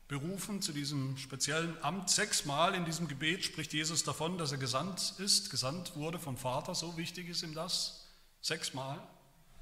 berufen 0.08 0.62
zu 0.62 0.74
diesem 0.74 1.18
speziellen 1.18 1.82
Amt. 1.84 2.10
Sechsmal 2.10 2.76
in 2.76 2.86
diesem 2.86 3.08
Gebet 3.08 3.44
spricht 3.44 3.74
Jesus 3.74 4.04
davon, 4.04 4.38
dass 4.38 4.52
er 4.52 4.58
gesandt 4.58 5.16
ist, 5.18 5.50
gesandt 5.50 5.96
wurde 5.96 6.20
vom 6.20 6.38
Vater. 6.38 6.76
So 6.76 6.98
wichtig 6.98 7.30
ist 7.30 7.44
ihm 7.44 7.54
das. 7.54 8.08
Sechsmal. 8.42 9.02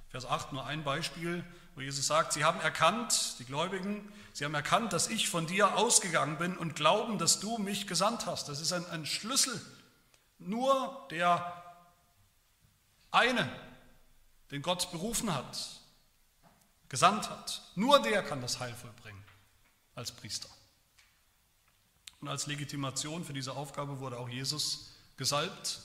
Vers 0.10 0.26
8 0.26 0.52
nur 0.52 0.66
ein 0.66 0.84
Beispiel, 0.84 1.46
wo 1.76 1.82
Jesus 1.82 2.08
sagt, 2.08 2.34
sie 2.34 2.44
haben 2.44 2.60
erkannt, 2.60 3.36
die 3.40 3.46
Gläubigen, 3.46 4.12
sie 4.34 4.44
haben 4.44 4.54
erkannt, 4.54 4.92
dass 4.92 5.08
ich 5.08 5.30
von 5.30 5.48
dir 5.48 5.78
ausgegangen 5.78 6.38
bin 6.38 6.58
und 6.58 6.76
glauben, 6.76 7.18
dass 7.18 7.40
du 7.40 7.58
mich 7.58 7.88
gesandt 7.88 8.26
hast. 8.26 8.50
Das 8.50 8.60
ist 8.60 8.74
ein, 8.74 8.86
ein 8.88 9.06
Schlüssel. 9.06 9.60
Nur 10.38 11.08
der 11.12 11.64
eine, 13.12 13.50
den 14.50 14.62
Gott 14.62 14.92
berufen 14.92 15.34
hat, 15.34 15.58
gesandt 16.90 17.30
hat, 17.30 17.62
nur 17.76 18.02
der 18.02 18.22
kann 18.24 18.42
das 18.42 18.60
Heil 18.60 18.74
vollbringen 18.74 19.21
als 20.02 20.12
Priester. 20.12 20.50
Und 22.20 22.28
als 22.28 22.48
Legitimation 22.48 23.24
für 23.24 23.34
diese 23.34 23.54
Aufgabe 23.54 24.00
wurde 24.00 24.18
auch 24.18 24.30
Jesus 24.30 24.92
gesalbt. 25.16 25.80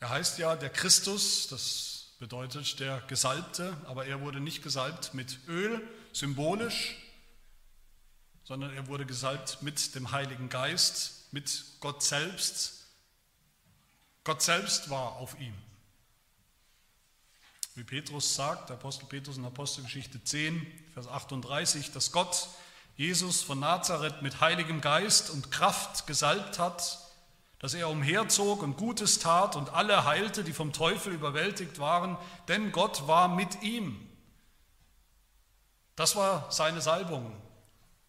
Er 0.00 0.10
heißt 0.10 0.38
ja 0.38 0.54
der 0.54 0.70
Christus, 0.70 1.48
das 1.48 2.12
bedeutet 2.18 2.78
der 2.78 3.00
Gesalbte, 3.08 3.76
aber 3.86 4.06
er 4.06 4.20
wurde 4.20 4.40
nicht 4.40 4.62
gesalbt 4.62 5.14
mit 5.14 5.38
Öl, 5.48 5.86
symbolisch, 6.12 6.96
sondern 8.44 8.72
er 8.74 8.86
wurde 8.86 9.06
gesalbt 9.06 9.62
mit 9.62 9.94
dem 9.94 10.12
Heiligen 10.12 10.48
Geist, 10.48 11.32
mit 11.32 11.64
Gott 11.80 12.02
selbst. 12.02 12.86
Gott 14.24 14.42
selbst 14.42 14.90
war 14.90 15.16
auf 15.16 15.38
ihm. 15.40 15.54
Wie 17.74 17.84
Petrus 17.84 18.34
sagt, 18.34 18.70
Apostel 18.70 19.06
Petrus 19.06 19.36
in 19.36 19.44
Apostelgeschichte 19.44 20.22
10, 20.22 20.66
Vers 20.94 21.08
38, 21.08 21.92
dass 21.92 22.10
Gott 22.10 22.48
Jesus 22.96 23.42
von 23.42 23.60
Nazareth 23.60 24.22
mit 24.22 24.40
Heiligem 24.40 24.80
Geist 24.80 25.30
und 25.30 25.50
Kraft 25.52 26.06
gesalbt 26.06 26.58
hat, 26.58 26.98
dass 27.58 27.74
er 27.74 27.88
umherzog 27.88 28.62
und 28.62 28.76
Gutes 28.76 29.18
tat 29.18 29.54
und 29.54 29.72
alle 29.74 30.04
heilte, 30.04 30.44
die 30.44 30.52
vom 30.52 30.72
Teufel 30.72 31.12
überwältigt 31.12 31.78
waren, 31.78 32.16
denn 32.48 32.72
Gott 32.72 33.06
war 33.06 33.28
mit 33.28 33.62
ihm. 33.62 34.00
Das 35.94 36.16
war 36.16 36.50
seine 36.50 36.80
Salbung. 36.80 37.32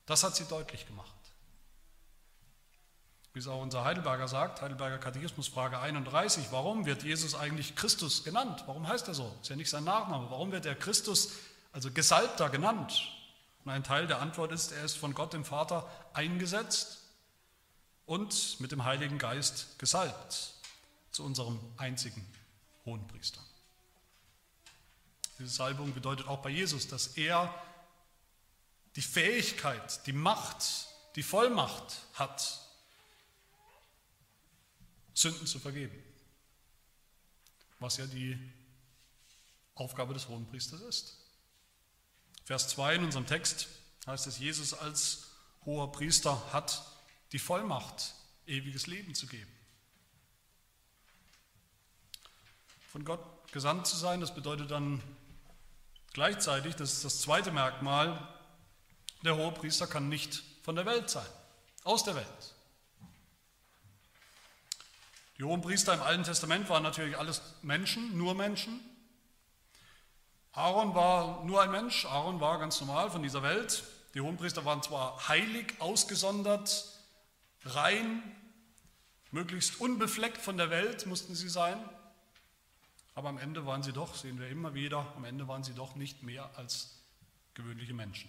Das 0.05 0.23
hat 0.23 0.35
sie 0.35 0.45
deutlich 0.45 0.85
gemacht. 0.87 1.11
Wie 3.33 3.39
es 3.39 3.47
auch 3.47 3.61
unser 3.61 3.83
Heidelberger 3.83 4.27
sagt, 4.27 4.61
Heidelberger 4.61 4.97
Katechismus 4.97 5.47
Frage 5.47 5.79
31, 5.79 6.47
warum 6.51 6.85
wird 6.85 7.03
Jesus 7.03 7.35
eigentlich 7.35 7.75
Christus 7.75 8.23
genannt? 8.23 8.63
Warum 8.67 8.87
heißt 8.87 9.07
er 9.09 9.13
so? 9.13 9.33
Ist 9.41 9.49
ja 9.49 9.55
nicht 9.55 9.69
sein 9.69 9.83
Nachname. 9.83 10.27
Warum 10.29 10.51
wird 10.51 10.65
er 10.65 10.75
Christus, 10.75 11.33
also 11.71 11.91
Gesalbter, 11.91 12.49
genannt? 12.49 13.16
Und 13.67 13.73
ein 13.73 13.83
Teil 13.83 14.07
der 14.07 14.21
Antwort 14.21 14.53
ist, 14.53 14.71
er 14.71 14.85
ist 14.85 14.95
von 14.95 15.13
Gott 15.13 15.33
dem 15.33 15.43
Vater 15.43 15.91
eingesetzt 16.13 16.99
und 18.05 18.61
mit 18.61 18.71
dem 18.71 18.85
Heiligen 18.85 19.17
Geist 19.17 19.77
gesalbt 19.77 20.53
zu 21.11 21.25
unserem 21.25 21.59
einzigen 21.75 22.25
Hohenpriester. 22.85 23.41
Diese 25.37 25.49
Salbung 25.49 25.93
bedeutet 25.93 26.29
auch 26.29 26.41
bei 26.41 26.49
Jesus, 26.49 26.87
dass 26.87 27.17
er 27.17 27.53
die 28.95 29.01
Fähigkeit, 29.01 30.07
die 30.07 30.13
Macht, 30.13 30.87
die 31.17 31.23
Vollmacht 31.23 31.97
hat, 32.13 32.61
Sünden 35.13 35.45
zu 35.45 35.59
vergeben. 35.59 36.01
Was 37.79 37.97
ja 37.97 38.05
die 38.05 38.39
Aufgabe 39.75 40.13
des 40.13 40.29
Hohenpriesters 40.29 40.79
ist. 40.79 41.26
Vers 42.47 42.69
2 42.69 42.95
in 42.95 43.03
unserem 43.03 43.25
Text 43.25 43.67
heißt 44.05 44.25
es, 44.25 44.39
Jesus 44.39 44.73
als 44.73 45.31
hoher 45.65 45.91
Priester 45.91 46.41
hat 46.53 46.81
die 47.33 47.39
Vollmacht, 47.39 48.13
ewiges 48.45 48.87
Leben 48.87 49.13
zu 49.13 49.27
geben. 49.27 49.51
Von 52.89 53.03
Gott 53.03 53.19
gesandt 53.51 53.85
zu 53.85 53.97
sein, 53.97 54.21
das 54.21 54.33
bedeutet 54.33 54.71
dann 54.71 55.03
gleichzeitig, 56.13 56.77
das 56.77 56.93
ist 56.93 57.03
das 57.03 57.19
zweite 57.19 57.51
Merkmal, 57.51 58.25
der 59.25 59.35
hohe 59.35 59.51
Priester 59.51 59.85
kann 59.85 60.07
nicht 60.07 60.41
von 60.63 60.77
der 60.77 60.85
Welt 60.85 61.09
sein, 61.09 61.27
aus 61.83 62.05
der 62.05 62.15
Welt. 62.15 62.55
Die 65.37 65.43
hohen 65.43 65.59
Priester 65.59 65.95
im 65.95 66.01
Alten 66.01 66.23
Testament 66.23 66.69
waren 66.69 66.83
natürlich 66.83 67.17
alles 67.17 67.41
Menschen, 67.61 68.17
nur 68.17 68.35
Menschen. 68.35 68.79
Aaron 70.57 70.95
war 70.95 71.43
nur 71.43 71.61
ein 71.61 71.69
Mensch, 71.69 72.07
Aaron 72.07 72.41
war 72.41 72.57
ganz 72.57 72.81
normal 72.81 73.11
von 73.11 73.21
dieser 73.21 73.43
Welt. 73.43 73.83
Die 74.15 74.21
Hohenpriester 74.21 74.65
waren 74.65 74.81
zwar 74.81 75.27
heilig 75.27 75.75
ausgesondert, 75.77 76.83
rein, 77.63 78.23
möglichst 79.29 79.79
unbefleckt 79.79 80.41
von 80.41 80.57
der 80.57 80.71
Welt 80.71 81.05
mussten 81.05 81.35
sie 81.35 81.47
sein. 81.47 81.77
Aber 83.13 83.29
am 83.29 83.37
Ende 83.37 83.67
waren 83.67 83.83
sie 83.83 83.93
doch, 83.93 84.15
sehen 84.15 84.39
wir 84.39 84.49
immer 84.49 84.73
wieder, 84.73 85.05
am 85.15 85.25
Ende 85.25 85.47
waren 85.47 85.63
sie 85.63 85.75
doch 85.75 85.93
nicht 85.95 86.23
mehr 86.23 86.49
als 86.55 87.03
gewöhnliche 87.53 87.93
Menschen. 87.93 88.27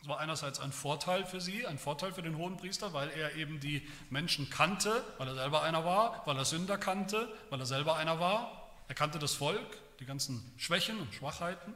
Das 0.00 0.08
war 0.08 0.18
einerseits 0.18 0.58
ein 0.58 0.72
Vorteil 0.72 1.24
für 1.24 1.40
sie, 1.40 1.64
ein 1.64 1.78
Vorteil 1.78 2.12
für 2.12 2.22
den 2.22 2.36
hohen 2.36 2.56
Priester, 2.56 2.92
weil 2.92 3.08
er 3.10 3.36
eben 3.36 3.60
die 3.60 3.88
Menschen 4.10 4.50
kannte, 4.50 5.04
weil 5.18 5.28
er 5.28 5.36
selber 5.36 5.62
einer 5.62 5.84
war, 5.84 6.26
weil 6.26 6.36
er 6.36 6.44
Sünder 6.44 6.76
kannte, 6.76 7.32
weil 7.50 7.60
er 7.60 7.66
selber 7.66 7.94
einer 7.94 8.18
war. 8.18 8.72
Er 8.88 8.96
kannte 8.96 9.20
das 9.20 9.34
Volk, 9.34 9.78
die 10.02 10.06
ganzen 10.06 10.52
Schwächen 10.56 10.98
und 10.98 11.14
Schwachheiten. 11.14 11.74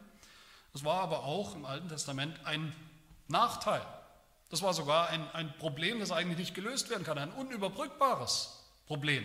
Das 0.72 0.84
war 0.84 1.00
aber 1.00 1.22
auch 1.22 1.54
im 1.54 1.64
Alten 1.64 1.88
Testament 1.88 2.44
ein 2.44 2.74
Nachteil, 3.28 3.86
das 4.50 4.62
war 4.62 4.74
sogar 4.74 5.08
ein, 5.08 5.28
ein 5.32 5.56
Problem, 5.58 5.98
das 5.98 6.12
eigentlich 6.12 6.38
nicht 6.38 6.54
gelöst 6.54 6.90
werden 6.90 7.04
kann, 7.04 7.18
ein 7.18 7.32
unüberbrückbares 7.32 8.64
Problem. 8.86 9.24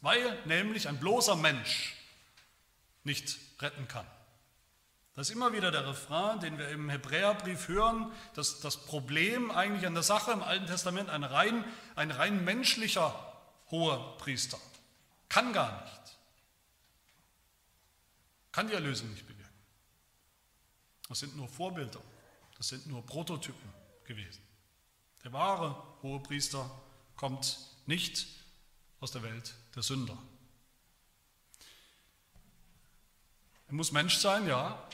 Weil 0.00 0.38
nämlich 0.44 0.88
ein 0.88 0.98
bloßer 1.00 1.36
Mensch 1.36 1.96
nicht 3.04 3.38
retten 3.60 3.88
kann. 3.88 4.06
Das 5.14 5.28
ist 5.28 5.34
immer 5.34 5.52
wieder 5.52 5.70
der 5.70 5.86
Refrain, 5.86 6.40
den 6.40 6.58
wir 6.58 6.68
im 6.68 6.90
Hebräerbrief 6.90 7.68
hören, 7.68 8.12
dass 8.34 8.60
das 8.60 8.76
Problem 8.76 9.50
eigentlich 9.50 9.86
an 9.86 9.94
der 9.94 10.02
Sache 10.02 10.32
im 10.32 10.42
Alten 10.42 10.66
Testament 10.66 11.08
ein 11.08 11.24
rein, 11.24 11.64
ein 11.96 12.10
rein 12.10 12.44
menschlicher 12.44 13.14
hoher 13.70 14.16
Priester 14.18 14.58
kann 15.28 15.52
gar 15.52 15.82
nicht. 15.82 16.17
Kann 18.58 18.66
die 18.66 18.74
Erlösung 18.74 19.08
nicht 19.10 19.24
bewirken. 19.24 19.54
Das 21.08 21.20
sind 21.20 21.36
nur 21.36 21.46
Vorbilder. 21.46 22.02
Das 22.56 22.66
sind 22.66 22.88
nur 22.88 23.06
Prototypen 23.06 23.72
gewesen. 24.02 24.42
Der 25.22 25.32
wahre 25.32 25.80
Hohepriester 26.02 26.68
kommt 27.14 27.56
nicht 27.86 28.26
aus 28.98 29.12
der 29.12 29.22
Welt 29.22 29.54
der 29.76 29.84
Sünder. 29.84 30.18
Er 33.68 33.74
muss 33.74 33.92
Mensch 33.92 34.16
sein, 34.16 34.48
ja. 34.48 34.88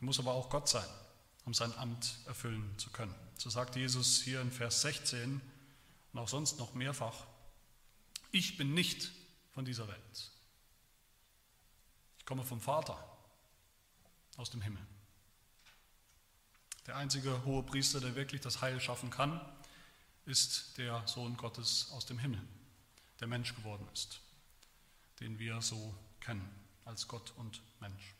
Er 0.00 0.04
muss 0.06 0.18
aber 0.18 0.32
auch 0.32 0.48
Gott 0.48 0.70
sein, 0.70 0.88
um 1.44 1.52
sein 1.52 1.76
Amt 1.76 2.16
erfüllen 2.24 2.78
zu 2.78 2.88
können. 2.88 3.14
So 3.36 3.50
sagt 3.50 3.76
Jesus 3.76 4.22
hier 4.22 4.40
in 4.40 4.50
Vers 4.50 4.80
16 4.80 5.38
und 6.14 6.18
auch 6.18 6.28
sonst 6.28 6.58
noch 6.58 6.72
mehrfach, 6.72 7.26
ich 8.32 8.56
bin 8.56 8.72
nicht 8.72 9.12
von 9.52 9.66
dieser 9.66 9.86
Welt. 9.86 10.30
Ich 12.26 12.28
komme 12.28 12.42
vom 12.42 12.60
Vater 12.60 12.98
aus 14.36 14.50
dem 14.50 14.60
Himmel. 14.60 14.84
Der 16.88 16.96
einzige 16.96 17.44
hohe 17.44 17.62
Priester, 17.62 18.00
der 18.00 18.16
wirklich 18.16 18.40
das 18.40 18.60
Heil 18.60 18.80
schaffen 18.80 19.10
kann, 19.10 19.40
ist 20.24 20.76
der 20.76 21.06
Sohn 21.06 21.36
Gottes 21.36 21.88
aus 21.92 22.04
dem 22.04 22.18
Himmel, 22.18 22.42
der 23.20 23.28
Mensch 23.28 23.54
geworden 23.54 23.88
ist, 23.92 24.18
den 25.20 25.38
wir 25.38 25.62
so 25.62 25.94
kennen 26.18 26.52
als 26.84 27.06
Gott 27.06 27.32
und 27.36 27.62
Mensch. 27.78 28.16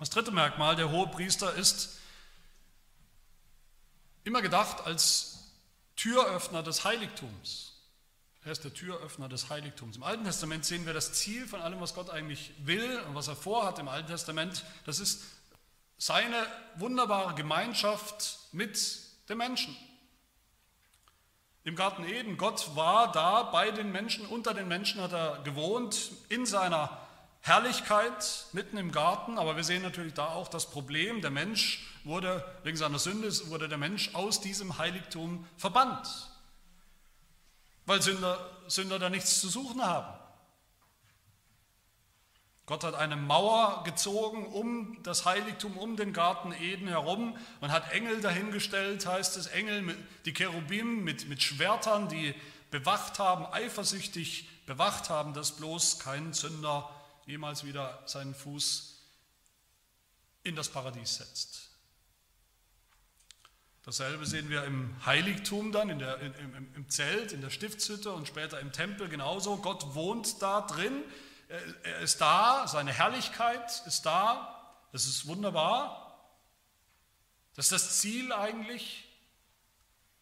Das 0.00 0.10
dritte 0.10 0.32
Merkmal, 0.32 0.74
der 0.74 0.90
hohe 0.90 1.06
Priester 1.06 1.54
ist 1.54 2.00
immer 4.24 4.42
gedacht 4.42 4.80
als 4.80 5.52
Türöffner 5.94 6.64
des 6.64 6.82
Heiligtums. 6.82 7.71
Er 8.44 8.50
ist 8.50 8.64
der 8.64 8.74
Türöffner 8.74 9.28
des 9.28 9.50
Heiligtums. 9.50 9.96
Im 9.96 10.02
Alten 10.02 10.24
Testament 10.24 10.64
sehen 10.64 10.84
wir 10.84 10.92
das 10.92 11.12
Ziel 11.12 11.46
von 11.46 11.60
allem, 11.60 11.80
was 11.80 11.94
Gott 11.94 12.10
eigentlich 12.10 12.52
will 12.58 13.00
und 13.06 13.14
was 13.14 13.28
er 13.28 13.36
vorhat 13.36 13.78
im 13.78 13.86
Alten 13.86 14.08
Testament. 14.08 14.64
Das 14.84 14.98
ist 14.98 15.22
seine 15.96 16.34
wunderbare 16.74 17.34
Gemeinschaft 17.36 18.40
mit 18.50 18.98
den 19.28 19.38
Menschen. 19.38 19.76
Im 21.62 21.76
Garten 21.76 22.04
Eden, 22.04 22.36
Gott 22.36 22.74
war 22.74 23.12
da 23.12 23.44
bei 23.44 23.70
den 23.70 23.92
Menschen, 23.92 24.26
unter 24.26 24.54
den 24.54 24.66
Menschen 24.66 25.00
hat 25.00 25.12
er 25.12 25.40
gewohnt, 25.44 26.10
in 26.28 26.44
seiner 26.44 26.98
Herrlichkeit 27.42 28.46
mitten 28.52 28.76
im 28.76 28.90
Garten, 28.90 29.38
aber 29.38 29.54
wir 29.54 29.62
sehen 29.62 29.82
natürlich 29.82 30.14
da 30.14 30.26
auch 30.26 30.48
das 30.48 30.68
Problem, 30.68 31.20
der 31.20 31.30
Mensch 31.30 31.86
wurde, 32.02 32.44
wegen 32.64 32.76
seiner 32.76 32.98
Sünde, 32.98 33.30
wurde 33.50 33.68
der 33.68 33.78
Mensch 33.78 34.12
aus 34.16 34.40
diesem 34.40 34.78
Heiligtum 34.78 35.46
verbannt 35.56 36.31
weil 37.86 38.02
Sünder, 38.02 38.38
Sünder 38.68 38.98
da 38.98 39.10
nichts 39.10 39.40
zu 39.40 39.48
suchen 39.48 39.82
haben. 39.82 40.18
Gott 42.66 42.84
hat 42.84 42.94
eine 42.94 43.16
Mauer 43.16 43.82
gezogen 43.84 44.46
um 44.46 45.02
das 45.02 45.24
Heiligtum, 45.24 45.76
um 45.76 45.96
den 45.96 46.12
Garten 46.12 46.52
Eden 46.52 46.86
herum. 46.86 47.36
Man 47.60 47.72
hat 47.72 47.90
Engel 47.92 48.20
dahingestellt, 48.20 49.04
heißt 49.04 49.36
es, 49.36 49.48
Engel, 49.48 49.96
die 50.24 50.32
Cherubim 50.32 51.02
mit, 51.02 51.28
mit 51.28 51.42
Schwertern, 51.42 52.08
die 52.08 52.34
bewacht 52.70 53.18
haben, 53.18 53.46
eifersüchtig 53.52 54.48
bewacht 54.66 55.10
haben, 55.10 55.34
dass 55.34 55.52
bloß 55.56 55.98
kein 55.98 56.32
Sünder 56.32 56.88
jemals 57.26 57.64
wieder 57.64 58.02
seinen 58.06 58.34
Fuß 58.34 59.00
in 60.44 60.56
das 60.56 60.68
Paradies 60.68 61.16
setzt. 61.16 61.71
Dasselbe 63.84 64.26
sehen 64.26 64.48
wir 64.48 64.64
im 64.64 64.94
Heiligtum 65.04 65.72
dann, 65.72 65.98
der, 65.98 66.18
im, 66.20 66.68
im, 66.74 66.88
Zelt, 66.88 67.32
in 67.32 67.40
der 67.40 67.50
Stiftshütte 67.50 68.12
und 68.12 68.28
später 68.28 68.60
im 68.60 68.72
Tempel 68.72 69.08
genauso. 69.08 69.56
Gott 69.56 69.94
wohnt 69.94 70.40
da 70.40 70.60
drin, 70.60 71.02
er 71.82 71.98
ist 71.98 72.20
da, 72.20 72.66
seine 72.66 72.92
Herrlichkeit 72.92 73.82
ist 73.86 74.06
da, 74.06 74.76
das 74.92 75.06
ist 75.06 75.26
wunderbar. 75.26 76.02
Das 77.54 77.66
ist 77.66 77.72
das 77.72 78.00
Ziel 78.00 78.32
eigentlich. 78.32 79.08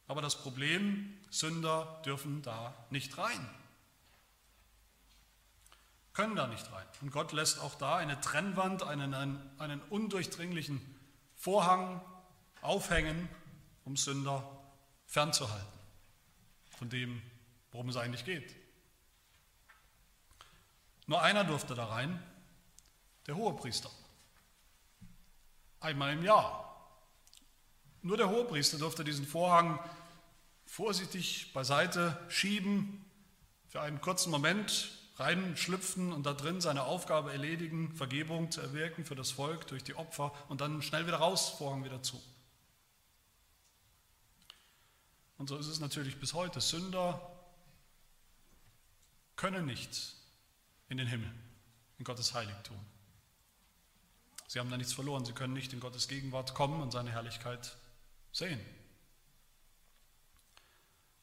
Aber 0.08 0.22
das 0.22 0.42
Problem, 0.42 1.16
Sünder 1.30 2.02
dürfen 2.04 2.42
da 2.42 2.74
nicht 2.90 3.16
rein. 3.16 3.48
Können 6.12 6.34
da 6.34 6.48
nicht 6.48 6.72
rein. 6.72 6.86
Und 7.00 7.12
Gott 7.12 7.32
lässt 7.32 7.60
auch 7.60 7.76
da 7.76 7.96
eine 7.96 8.20
Trennwand, 8.20 8.82
einen, 8.82 9.14
einen, 9.14 9.50
einen 9.58 9.80
undurchdringlichen 9.82 10.80
Vorhang 11.36 12.00
aufhängen, 12.60 13.28
um 13.84 13.96
Sünder 13.96 14.48
fernzuhalten 15.06 15.80
von 16.78 16.88
dem, 16.88 17.20
worum 17.72 17.88
es 17.88 17.96
eigentlich 17.96 18.24
geht. 18.24 18.56
Nur 21.06 21.20
einer 21.22 21.44
durfte 21.44 21.74
da 21.74 21.86
rein, 21.86 22.22
der 23.26 23.36
Hohepriester. 23.36 23.90
Einmal 25.80 26.12
im 26.12 26.22
Jahr. 26.22 26.66
Nur 28.02 28.16
der 28.16 28.30
Hohepriester 28.30 28.78
durfte 28.78 29.04
diesen 29.04 29.26
Vorhang 29.26 29.78
vorsichtig 30.64 31.52
beiseite 31.52 32.18
schieben, 32.28 33.04
für 33.68 33.80
einen 33.80 34.00
kurzen 34.00 34.30
Moment 34.30 34.90
reinschlüpfen 35.16 36.12
und 36.12 36.24
da 36.24 36.32
drin 36.32 36.60
seine 36.60 36.84
Aufgabe 36.84 37.32
erledigen, 37.32 37.92
Vergebung 37.94 38.50
zu 38.50 38.60
erwirken 38.60 39.04
für 39.04 39.14
das 39.14 39.32
Volk 39.32 39.66
durch 39.66 39.84
die 39.84 39.94
Opfer 39.94 40.32
und 40.48 40.60
dann 40.60 40.80
schnell 40.80 41.06
wieder 41.06 41.18
raus, 41.18 41.50
Vorhang 41.50 41.84
wieder 41.84 42.02
zu. 42.02 42.20
Und 45.40 45.48
so 45.48 45.56
ist 45.56 45.68
es 45.68 45.80
natürlich 45.80 46.20
bis 46.20 46.34
heute. 46.34 46.60
Sünder 46.60 47.18
können 49.36 49.64
nicht 49.64 50.14
in 50.90 50.98
den 50.98 51.06
Himmel, 51.06 51.32
in 51.96 52.04
Gottes 52.04 52.34
Heiligtum. 52.34 52.76
Sie 54.48 54.58
haben 54.58 54.68
da 54.68 54.76
nichts 54.76 54.92
verloren. 54.92 55.24
Sie 55.24 55.32
können 55.32 55.54
nicht 55.54 55.72
in 55.72 55.80
Gottes 55.80 56.08
Gegenwart 56.08 56.52
kommen 56.52 56.82
und 56.82 56.90
seine 56.90 57.10
Herrlichkeit 57.10 57.74
sehen. 58.32 58.60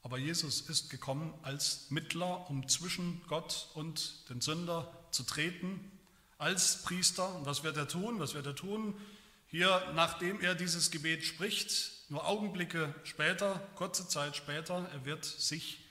Aber 0.02 0.18
Jesus 0.18 0.62
ist 0.62 0.89
gekommen 0.89 1.32
als 1.44 1.92
Mittler, 1.92 2.50
um 2.50 2.68
zwischen 2.68 3.22
Gott 3.28 3.70
und 3.76 4.28
den 4.32 4.42
Sünder 4.42 4.92
zu 5.12 5.22
treten, 5.22 5.92
als 6.39 6.82
Priester. 6.82 7.36
Und 7.36 7.46
was 7.46 7.63
wird 7.63 7.78
er 7.78 7.88
tun? 7.88 8.20
Was 8.20 8.34
wird 8.34 8.48
er 8.48 8.56
tun? 8.56 9.00
Hier, 9.46 9.92
nachdem 9.94 10.42
er 10.42 10.56
dieses 10.56 10.89
Gebet 10.89 11.24
spricht, 11.24 11.97
nur 12.10 12.26
Augenblicke 12.26 12.93
später, 13.04 13.60
kurze 13.76 14.08
Zeit 14.08 14.36
später, 14.36 14.88
er 14.91 15.06
wird 15.06 15.26
sich 15.26 15.86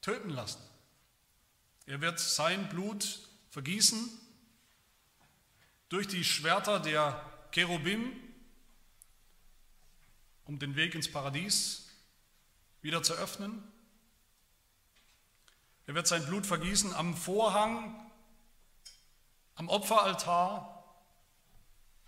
töten 0.00 0.30
lassen. 0.30 0.60
Er 1.86 2.00
wird 2.00 2.18
sein 2.18 2.68
Blut 2.68 3.28
vergießen 3.50 4.10
durch 5.88 6.08
die 6.08 6.24
Schwerter 6.24 6.80
der 6.80 7.24
Cherubim, 7.52 8.12
um 10.44 10.58
den 10.58 10.76
Weg 10.76 10.94
ins 10.94 11.10
Paradies 11.10 11.88
wieder 12.82 13.02
zu 13.02 13.14
öffnen. 13.14 13.62
Er 15.86 15.94
wird 15.94 16.06
sein 16.06 16.26
Blut 16.26 16.46
vergießen 16.46 16.92
am 16.94 17.16
Vorhang, 17.16 17.94
am 19.54 19.68
Opferaltar, 19.68 20.73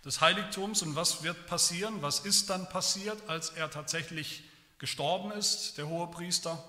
des 0.07 0.21
Heiligtums 0.21 0.83
und 0.83 0.95
was 0.95 1.21
wird 1.23 1.47
passieren, 1.47 2.01
was 2.01 2.21
ist 2.21 2.49
dann 2.49 2.69
passiert, 2.69 3.21
als 3.27 3.49
er 3.49 3.69
tatsächlich 3.69 4.45
gestorben 4.77 5.31
ist, 5.31 5.77
der 5.77 5.89
hohe 5.89 6.07
Priester 6.07 6.63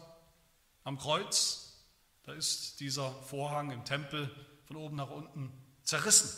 am 0.83 0.98
Kreuz. 0.98 1.77
Da 2.24 2.33
ist 2.33 2.81
dieser 2.81 3.12
Vorhang 3.22 3.70
im 3.70 3.85
Tempel 3.85 4.29
von 4.66 4.74
oben 4.74 4.96
nach 4.96 5.11
unten 5.11 5.53
zerrissen, 5.85 6.29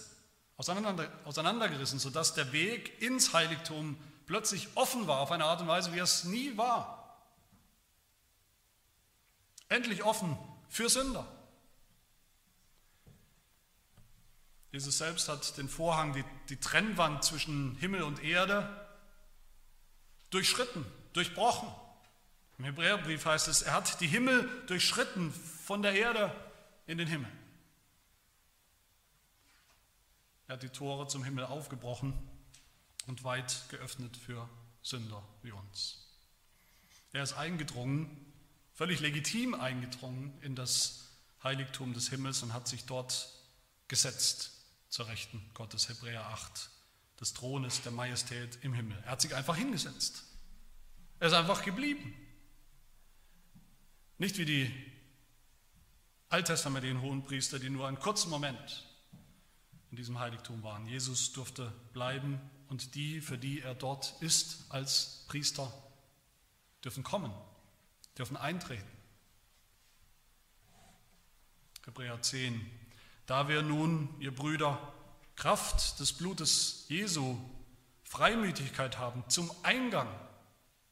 auseinander, 0.58 1.10
auseinandergerissen, 1.24 1.98
sodass 1.98 2.34
der 2.34 2.52
Weg 2.52 3.00
ins 3.00 3.32
Heiligtum 3.32 3.96
plötzlich 4.26 4.68
offen 4.74 5.06
war, 5.06 5.20
auf 5.20 5.32
eine 5.32 5.46
Art 5.46 5.62
und 5.62 5.68
Weise, 5.68 5.94
wie 5.94 6.00
es 6.00 6.24
nie 6.24 6.54
war. 6.58 7.18
Endlich 9.70 10.04
offen 10.04 10.36
für 10.68 10.90
Sünder. 10.90 11.26
Jesus 14.72 14.98
selbst 14.98 15.28
hat 15.28 15.56
den 15.58 15.68
Vorhang, 15.68 16.12
die, 16.12 16.24
die 16.48 16.56
Trennwand 16.56 17.24
zwischen 17.24 17.76
Himmel 17.76 18.02
und 18.02 18.22
Erde 18.22 18.68
durchschritten, 20.30 20.84
durchbrochen. 21.12 21.68
Im 22.58 22.64
Hebräerbrief 22.64 23.24
heißt 23.24 23.48
es, 23.48 23.62
er 23.62 23.74
hat 23.74 24.00
die 24.00 24.06
Himmel 24.06 24.48
durchschritten 24.66 25.32
von 25.32 25.82
der 25.82 25.94
Erde 25.94 26.34
in 26.86 26.98
den 26.98 27.08
Himmel. 27.08 27.30
Er 30.46 30.54
hat 30.54 30.62
die 30.62 30.68
Tore 30.68 31.08
zum 31.08 31.24
Himmel 31.24 31.46
aufgebrochen 31.46 32.12
und 33.06 33.24
weit 33.24 33.64
geöffnet 33.70 34.16
für 34.16 34.48
Sünder 34.82 35.22
wie 35.42 35.52
uns. 35.52 36.06
Er 37.12 37.24
ist 37.24 37.32
eingedrungen, 37.32 38.32
völlig 38.74 39.00
legitim 39.00 39.54
eingedrungen 39.54 40.32
in 40.42 40.54
das 40.54 41.08
Heiligtum 41.42 41.92
des 41.92 42.08
Himmels 42.08 42.42
und 42.42 42.52
hat 42.52 42.68
sich 42.68 42.84
dort 42.84 43.32
gesetzt 43.88 44.59
zur 44.90 45.06
Rechten 45.08 45.40
Gottes, 45.54 45.88
Hebräer 45.88 46.26
8, 46.26 46.70
des 47.20 47.32
Thrones 47.32 47.80
der 47.82 47.92
Majestät 47.92 48.58
im 48.62 48.74
Himmel. 48.74 48.98
Er 49.04 49.12
hat 49.12 49.20
sich 49.20 49.34
einfach 49.34 49.56
hingesetzt. 49.56 50.24
Er 51.20 51.28
ist 51.28 51.34
einfach 51.34 51.64
geblieben. 51.64 52.14
Nicht 54.18 54.36
wie 54.36 54.44
die 54.44 54.90
alttestamentlichen 56.28 57.00
Hohenpriester, 57.00 57.58
die 57.58 57.70
nur 57.70 57.88
einen 57.88 57.98
kurzen 57.98 58.30
Moment 58.30 58.86
in 59.90 59.96
diesem 59.96 60.18
Heiligtum 60.18 60.62
waren. 60.62 60.86
Jesus 60.86 61.32
durfte 61.32 61.72
bleiben 61.92 62.40
und 62.68 62.94
die, 62.94 63.20
für 63.20 63.38
die 63.38 63.60
er 63.60 63.74
dort 63.74 64.14
ist 64.20 64.70
als 64.70 65.24
Priester, 65.28 65.72
dürfen 66.84 67.02
kommen, 67.02 67.32
dürfen 68.16 68.36
eintreten. 68.36 68.90
Hebräer 71.84 72.20
10, 72.22 72.79
da 73.30 73.46
wir 73.46 73.62
nun, 73.62 74.08
ihr 74.18 74.34
Brüder, 74.34 74.76
Kraft 75.36 76.00
des 76.00 76.12
Blutes 76.12 76.86
Jesu 76.88 77.38
Freimütigkeit 78.02 78.98
haben 78.98 79.22
zum 79.28 79.48
Eingang 79.62 80.08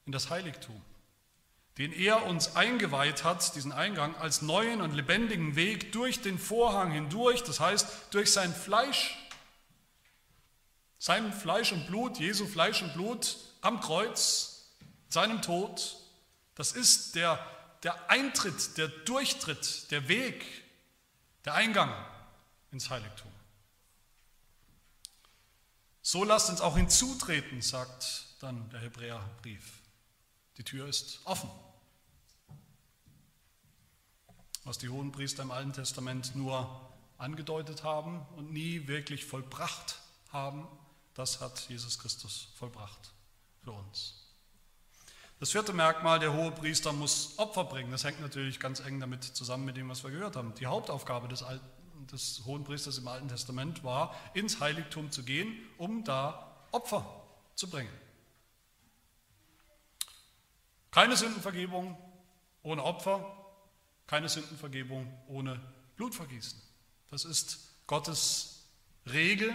in 0.06 0.12
das 0.12 0.30
Heiligtum, 0.30 0.80
den 1.78 1.92
er 1.92 2.26
uns 2.26 2.54
eingeweiht 2.54 3.24
hat, 3.24 3.56
diesen 3.56 3.72
Eingang 3.72 4.14
als 4.14 4.40
neuen 4.40 4.82
und 4.82 4.94
lebendigen 4.94 5.56
Weg 5.56 5.90
durch 5.90 6.22
den 6.22 6.38
Vorhang 6.38 6.92
hindurch, 6.92 7.42
das 7.42 7.58
heißt 7.58 8.14
durch 8.14 8.32
sein 8.32 8.54
Fleisch, 8.54 9.18
sein 11.00 11.32
Fleisch 11.32 11.72
und 11.72 11.88
Blut, 11.88 12.20
Jesu 12.20 12.46
Fleisch 12.46 12.82
und 12.82 12.94
Blut 12.94 13.36
am 13.62 13.80
Kreuz, 13.80 14.70
seinem 15.08 15.42
Tod, 15.42 15.96
das 16.54 16.70
ist 16.70 17.16
der, 17.16 17.44
der 17.82 18.12
Eintritt, 18.12 18.78
der 18.78 18.86
Durchtritt, 18.86 19.90
der 19.90 20.06
Weg, 20.06 20.44
der 21.44 21.54
Eingang 21.54 21.92
ins 22.70 22.90
Heiligtum. 22.90 23.30
So 26.02 26.24
lasst 26.24 26.50
uns 26.50 26.60
auch 26.60 26.76
hinzutreten, 26.76 27.60
sagt 27.60 28.26
dann 28.40 28.68
der 28.70 28.80
Hebräerbrief. 28.80 29.82
Die 30.56 30.64
Tür 30.64 30.88
ist 30.88 31.20
offen. 31.24 31.50
was 34.68 34.76
die 34.76 34.90
hohen 34.90 35.12
Priester 35.12 35.42
im 35.42 35.50
Alten 35.50 35.72
Testament 35.72 36.36
nur 36.36 36.68
angedeutet 37.16 37.84
haben 37.84 38.26
und 38.36 38.52
nie 38.52 38.86
wirklich 38.86 39.24
vollbracht 39.24 39.98
haben, 40.30 40.68
das 41.14 41.40
hat 41.40 41.58
Jesus 41.70 41.98
Christus 41.98 42.48
vollbracht 42.54 43.14
für 43.64 43.72
uns. 43.72 44.26
Das 45.40 45.52
vierte 45.52 45.72
Merkmal, 45.72 46.18
der 46.18 46.34
hohe 46.34 46.50
Priester 46.50 46.92
muss 46.92 47.38
Opfer 47.38 47.64
bringen. 47.64 47.90
Das 47.90 48.04
hängt 48.04 48.20
natürlich 48.20 48.60
ganz 48.60 48.80
eng 48.80 49.00
damit 49.00 49.24
zusammen 49.24 49.64
mit 49.64 49.76
dem, 49.78 49.88
was 49.88 50.04
wir 50.04 50.10
gehört 50.10 50.36
haben. 50.36 50.54
Die 50.56 50.66
Hauptaufgabe 50.66 51.28
des, 51.28 51.42
Alten, 51.42 51.64
des 52.06 52.42
hohen 52.44 52.64
Priesters 52.64 52.98
im 52.98 53.08
Alten 53.08 53.28
Testament 53.28 53.84
war, 53.84 54.14
ins 54.34 54.60
Heiligtum 54.60 55.10
zu 55.10 55.22
gehen, 55.24 55.56
um 55.76 56.04
da 56.04 56.56
Opfer 56.70 57.04
zu 57.54 57.68
bringen. 57.68 57.92
Keine 60.90 61.16
Sündenvergebung 61.16 61.96
ohne 62.62 62.84
Opfer, 62.84 63.34
keine 64.06 64.28
Sündenvergebung 64.28 65.12
ohne 65.28 65.60
Blutvergießen. 65.96 66.60
Das 67.10 67.24
ist 67.24 67.58
Gottes 67.86 68.64
Regel, 69.06 69.54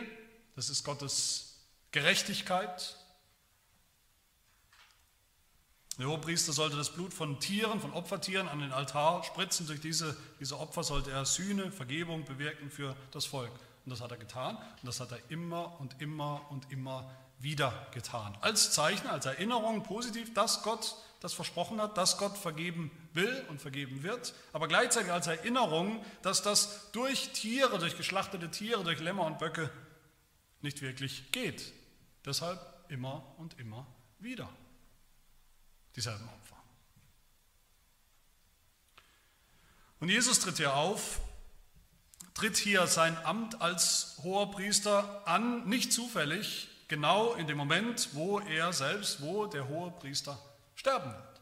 das 0.56 0.70
ist 0.70 0.84
Gottes 0.84 1.60
Gerechtigkeit. 1.92 2.98
Der 6.00 6.08
Hohepriester 6.08 6.54
sollte 6.54 6.76
das 6.76 6.90
Blut 6.90 7.14
von 7.14 7.40
Tieren, 7.40 7.80
von 7.80 7.94
Opfertieren 7.94 8.48
an 8.48 8.60
den 8.60 8.72
Altar 8.72 9.24
spritzen. 9.24 9.68
Durch 9.68 9.80
diese, 9.80 10.18
diese 10.40 10.60
Opfer 10.60 10.84
sollte 10.84 11.12
er 11.12 11.26
Sühne, 11.26 11.72
Vergebung 11.72 12.26
bewirken 12.26 12.72
für 12.72 12.96
das 13.12 13.26
Volk. 13.26 13.52
Und 13.86 13.92
das 13.92 14.02
hat 14.02 14.10
er 14.10 14.18
getan. 14.18 14.56
Und 14.56 14.88
das 14.88 15.00
hat 15.00 15.12
er 15.12 15.20
immer 15.30 15.80
und 15.80 16.02
immer 16.02 16.42
und 16.50 16.72
immer 16.72 17.12
wieder 17.38 17.88
getan. 17.94 18.36
Als 18.42 18.72
Zeichen, 18.72 19.08
als 19.08 19.28
Erinnerung 19.28 19.84
positiv, 19.84 20.34
dass 20.34 20.64
Gott 20.64 20.96
das 21.20 21.34
versprochen 21.34 21.80
hat, 21.80 21.96
dass 21.96 22.18
Gott 22.18 22.38
vergeben 22.38 22.90
will 23.14 23.46
und 23.50 23.62
vergeben 23.62 24.04
wird, 24.04 24.34
aber 24.52 24.68
gleichzeitig 24.68 25.12
als 25.12 25.28
Erinnerung, 25.28 26.04
dass 26.22 26.42
das 26.42 26.92
durch 26.92 27.30
Tiere, 27.30 27.80
durch 27.80 27.96
geschlachtete 27.96 28.50
Tiere, 28.50 28.84
durch 28.84 29.00
Lämmer 29.00 29.26
und 29.26 29.40
Böcke 29.40 29.70
nicht 30.62 30.82
wirklich 30.82 31.32
geht. 31.32 31.72
Deshalb 32.26 32.60
immer 32.90 33.24
und 33.38 33.58
immer 33.60 33.86
wieder 34.20 34.50
dieselben 35.96 36.28
Opfer. 36.28 36.58
Und 40.00 40.10
Jesus 40.10 40.40
tritt 40.40 40.58
hier 40.58 40.76
auf, 40.76 41.20
tritt 42.34 42.58
hier 42.58 42.88
sein 42.88 43.18
Amt 43.26 43.62
als 43.62 44.20
hoher 44.24 44.52
Priester 44.52 45.28
an, 45.28 45.68
nicht 45.68 45.94
zufällig, 45.94 46.70
genau 46.88 47.34
in 47.34 47.48
dem 47.48 47.58
Moment, 47.58 48.10
wo 48.14 48.40
er 48.40 48.74
selbst, 48.74 49.22
wo 49.22 49.46
der 49.46 49.68
hohe 49.68 49.92
Priester 49.92 50.38
sterben 50.76 51.12
wird. 51.12 51.42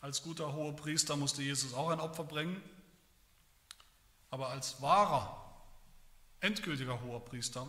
Als 0.00 0.22
guter 0.22 0.52
hoher 0.52 0.76
Priester 0.76 1.16
musste 1.16 1.42
Jesus 1.42 1.74
auch 1.74 1.90
ein 1.90 2.00
Opfer 2.00 2.24
bringen, 2.24 2.62
aber 4.30 4.48
als 4.48 4.80
wahrer, 4.80 5.42
endgültiger 6.40 7.00
hoher 7.02 7.24
Priester 7.24 7.66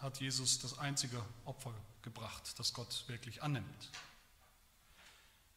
hat 0.00 0.20
Jesus 0.20 0.58
das 0.58 0.78
einzige 0.78 1.24
Opfer 1.44 1.74
gebracht, 2.02 2.58
das 2.58 2.72
Gott 2.72 3.04
wirklich 3.06 3.42
annimmt. 3.42 3.90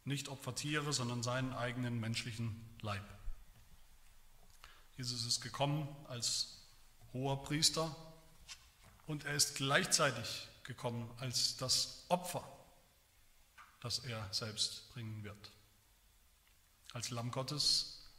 Nicht 0.06 0.28
Opfertiere, 0.28 0.92
sondern 0.92 1.24
seinen 1.24 1.54
eigenen 1.54 2.00
menschlichen 2.00 2.62
Leib. 2.82 3.04
Jesus 4.98 5.26
ist 5.26 5.42
gekommen 5.42 5.88
als 6.08 6.58
hoher 7.14 7.42
Priester 7.44 7.96
und 9.08 9.24
er 9.24 9.34
ist 9.34 9.56
gleichzeitig 9.56 10.48
gekommen 10.64 11.10
als 11.20 11.58
das 11.58 12.06
Opfer, 12.10 12.48
das 13.80 14.00
er 14.00 14.32
selbst 14.34 14.90
bringen 14.94 15.24
wird. 15.24 15.52
Als 16.92 17.10
Lamm 17.10 17.32
Gottes, 17.32 18.12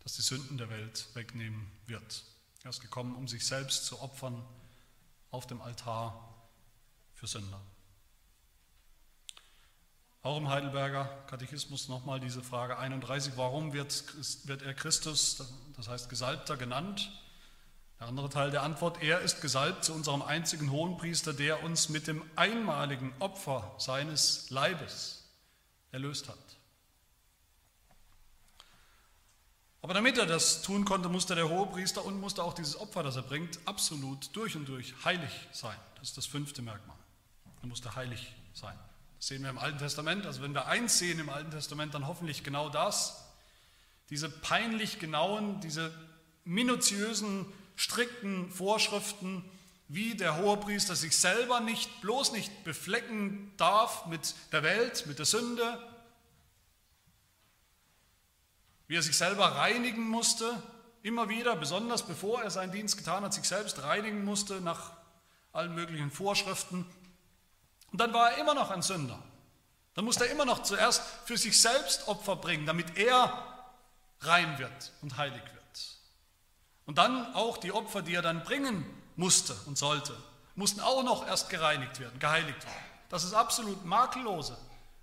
das 0.00 0.14
die 0.14 0.22
Sünden 0.22 0.58
der 0.58 0.68
Welt 0.68 1.08
wegnehmen 1.14 1.70
wird. 1.86 2.24
Er 2.62 2.70
ist 2.70 2.80
gekommen, 2.80 3.16
um 3.16 3.26
sich 3.26 3.46
selbst 3.46 3.86
zu 3.86 4.00
opfern 4.00 4.44
auf 5.30 5.46
dem 5.46 5.60
Altar 5.60 6.34
für 7.14 7.26
Sünder. 7.26 7.60
Auch 10.22 10.36
im 10.36 10.48
Heidelberger 10.48 11.04
Katechismus 11.28 11.88
nochmal 11.88 12.20
diese 12.20 12.42
Frage 12.42 12.78
31, 12.78 13.34
warum 13.36 13.72
wird, 13.72 14.04
wird 14.46 14.62
er 14.62 14.74
Christus, 14.74 15.42
das 15.76 15.88
heißt 15.88 16.08
Gesalbter, 16.08 16.56
genannt? 16.56 17.10
Der 18.00 18.08
andere 18.08 18.28
Teil 18.28 18.50
der 18.50 18.62
Antwort, 18.62 19.02
er 19.02 19.20
ist 19.20 19.40
gesalbt 19.40 19.84
zu 19.84 19.92
unserem 19.92 20.22
einzigen 20.22 20.70
Hohenpriester, 20.70 21.32
der 21.32 21.64
uns 21.64 21.88
mit 21.88 22.06
dem 22.06 22.22
einmaligen 22.36 23.12
Opfer 23.18 23.74
seines 23.78 24.50
Leibes 24.50 25.24
erlöst 25.90 26.28
hat. 26.28 26.57
Aber 29.80 29.94
damit 29.94 30.18
er 30.18 30.26
das 30.26 30.62
tun 30.62 30.84
konnte, 30.84 31.08
musste 31.08 31.34
der 31.34 31.48
Hohepriester 31.48 32.04
und 32.04 32.20
musste 32.20 32.42
auch 32.42 32.54
dieses 32.54 32.78
Opfer, 32.78 33.02
das 33.02 33.16
er 33.16 33.22
bringt, 33.22 33.60
absolut 33.64 34.34
durch 34.34 34.56
und 34.56 34.66
durch 34.68 34.94
heilig 35.04 35.30
sein. 35.52 35.76
Das 35.96 36.08
ist 36.08 36.16
das 36.16 36.26
fünfte 36.26 36.62
Merkmal. 36.62 36.96
Er 37.62 37.68
musste 37.68 37.94
heilig 37.94 38.34
sein. 38.54 38.76
Das 39.18 39.28
sehen 39.28 39.42
wir 39.42 39.50
im 39.50 39.58
Alten 39.58 39.78
Testament. 39.78 40.26
Also 40.26 40.42
wenn 40.42 40.52
wir 40.52 40.66
eins 40.66 40.98
sehen 40.98 41.20
im 41.20 41.28
Alten 41.28 41.50
Testament, 41.50 41.94
dann 41.94 42.06
hoffentlich 42.06 42.42
genau 42.42 42.68
das. 42.68 43.24
Diese 44.10 44.28
peinlich 44.28 44.98
genauen, 44.98 45.60
diese 45.60 45.92
minutiösen 46.44 47.46
strikten 47.76 48.50
Vorschriften, 48.50 49.44
wie 49.86 50.14
der 50.14 50.36
Hohepriester 50.36 50.96
sich 50.96 51.16
selber 51.16 51.60
nicht, 51.60 52.00
bloß 52.00 52.32
nicht 52.32 52.64
beflecken 52.64 53.52
darf 53.56 54.06
mit 54.06 54.34
der 54.52 54.62
Welt, 54.62 55.06
mit 55.06 55.18
der 55.18 55.26
Sünde, 55.26 55.78
wie 58.88 58.96
er 58.96 59.02
sich 59.02 59.16
selber 59.16 59.54
reinigen 59.56 60.08
musste, 60.08 60.62
immer 61.02 61.28
wieder, 61.28 61.54
besonders 61.56 62.02
bevor 62.02 62.42
er 62.42 62.50
seinen 62.50 62.72
Dienst 62.72 62.96
getan 62.96 63.22
hat, 63.22 63.32
sich 63.32 63.44
selbst 63.44 63.82
reinigen 63.82 64.24
musste 64.24 64.60
nach 64.60 64.92
allen 65.52 65.74
möglichen 65.74 66.10
Vorschriften. 66.10 66.84
Und 67.92 68.00
dann 68.00 68.12
war 68.12 68.32
er 68.32 68.38
immer 68.38 68.54
noch 68.54 68.70
ein 68.70 68.82
Sünder. 68.82 69.22
Dann 69.94 70.04
musste 70.04 70.26
er 70.26 70.32
immer 70.32 70.44
noch 70.44 70.62
zuerst 70.62 71.02
für 71.24 71.36
sich 71.36 71.60
selbst 71.60 72.08
Opfer 72.08 72.36
bringen, 72.36 72.66
damit 72.66 72.96
er 72.96 73.66
rein 74.20 74.58
wird 74.58 74.92
und 75.02 75.16
heilig 75.16 75.42
wird. 75.42 75.98
Und 76.86 76.98
dann 76.98 77.34
auch 77.34 77.58
die 77.58 77.72
Opfer, 77.72 78.02
die 78.02 78.14
er 78.14 78.22
dann 78.22 78.42
bringen 78.42 78.84
musste 79.16 79.54
und 79.66 79.76
sollte, 79.76 80.16
mussten 80.54 80.80
auch 80.80 81.02
noch 81.02 81.26
erst 81.26 81.50
gereinigt 81.50 82.00
werden, 82.00 82.18
geheiligt 82.18 82.64
werden. 82.64 82.84
Dass 83.10 83.24
es 83.24 83.34
absolut 83.34 83.84
makellose, 83.84 84.56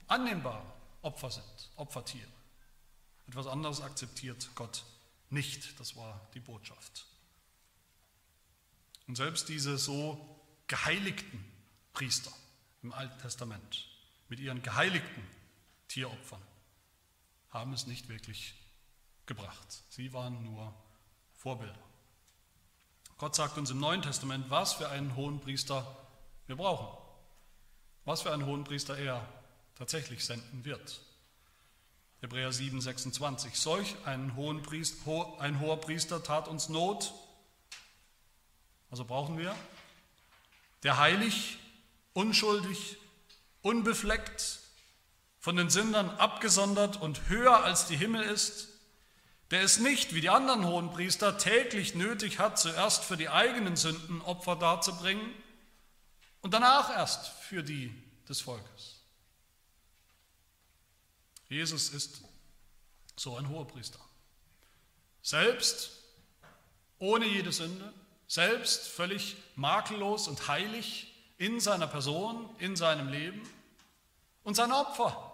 annehmbare 0.08 0.62
Opfer 1.02 1.32
sind, 1.32 1.70
Opfertiere. 1.76 2.35
Etwas 3.28 3.48
anderes 3.48 3.82
akzeptiert 3.82 4.50
Gott 4.56 4.84
nicht. 5.30 5.80
Das 5.80 5.96
war 5.96 6.30
die 6.34 6.40
Botschaft. 6.40 7.06
Und 9.08 9.16
selbst 9.16 9.50
diese 9.50 9.78
so 9.78 10.44
geheiligten 10.68 11.44
Priester 11.94 12.32
im 12.82 12.94
Alten 12.94 13.20
Testament 13.20 13.88
mit 14.30 14.40
ihren 14.40 14.62
geheiligten 14.62 15.24
Tieropfern 15.88 16.42
haben 17.50 17.74
es 17.74 17.88
nicht 17.88 18.10
wirklich 18.10 18.56
gebracht. 19.26 19.84
Sie 19.90 20.14
waren 20.14 20.44
nur 20.44 20.74
Vorbilder. 21.34 21.80
Gott 23.18 23.36
sagt 23.36 23.58
uns 23.58 23.70
im 23.70 23.80
Neuen 23.80 24.02
Testament, 24.02 24.50
was 24.50 24.74
für 24.74 24.90
einen 24.90 25.16
hohen 25.16 25.40
Priester 25.40 25.86
wir 26.48 26.58
brauchen. 26.58 27.02
Was 28.04 28.22
für 28.22 28.34
einen 28.34 28.46
hohen 28.46 28.64
Priester 28.64 28.98
er 28.98 29.26
tatsächlich 29.76 30.26
senden 30.26 30.66
wird. 30.66 31.02
Hebräer 32.26 32.52
7, 32.52 32.82
26. 32.82 33.54
Solch 33.54 33.96
ein, 34.04 34.36
hohen 34.36 34.64
Priester, 34.64 35.28
ein 35.38 35.60
hoher 35.60 35.80
Priester 35.80 36.24
tat 36.24 36.48
uns 36.48 36.70
Not. 36.70 37.14
Also 38.90 39.06
brauchen 39.06 39.38
wir, 39.38 39.56
der 40.82 40.98
heilig, 40.98 41.60
unschuldig, 42.14 42.98
unbefleckt, 43.62 44.58
von 45.40 45.56
den 45.56 45.70
Sündern 45.70 46.10
abgesondert 46.10 47.00
und 47.00 47.30
höher 47.30 47.64
als 47.64 47.86
die 47.86 47.96
Himmel 47.96 48.24
ist, 48.24 48.70
der 49.52 49.62
es 49.62 49.78
nicht, 49.78 50.16
wie 50.16 50.22
die 50.22 50.32
anderen 50.32 50.66
hohen 50.66 50.92
Priester, 50.92 51.38
täglich 51.38 51.94
nötig 51.94 52.40
hat, 52.40 52.58
zuerst 52.58 53.04
für 53.04 53.18
die 53.18 53.30
eigenen 53.30 53.76
Sünden 53.76 54.22
Opfer 54.22 54.56
darzubringen 54.56 55.32
und 56.42 56.56
danach 56.56 56.90
erst 56.90 57.28
für 57.28 57.62
die 57.62 57.94
des 58.28 58.42
Volkes. 58.42 58.95
Jesus 61.56 61.88
ist 61.92 62.20
so 63.16 63.38
ein 63.38 63.48
hoher 63.48 63.66
Priester. 63.66 64.00
Selbst 65.22 65.92
ohne 67.00 67.26
jede 67.26 67.54
Sünde, 67.54 67.94
selbst 68.28 68.90
völlig 68.90 69.38
makellos 69.56 70.28
und 70.28 70.50
heilig 70.50 71.14
in 71.38 71.62
seiner 71.62 71.88
Person, 71.88 72.50
in 72.60 72.76
seinem 72.76 73.08
Leben. 73.08 73.42
Und 74.44 74.56
sein 74.56 74.74
Opfer 74.74 75.32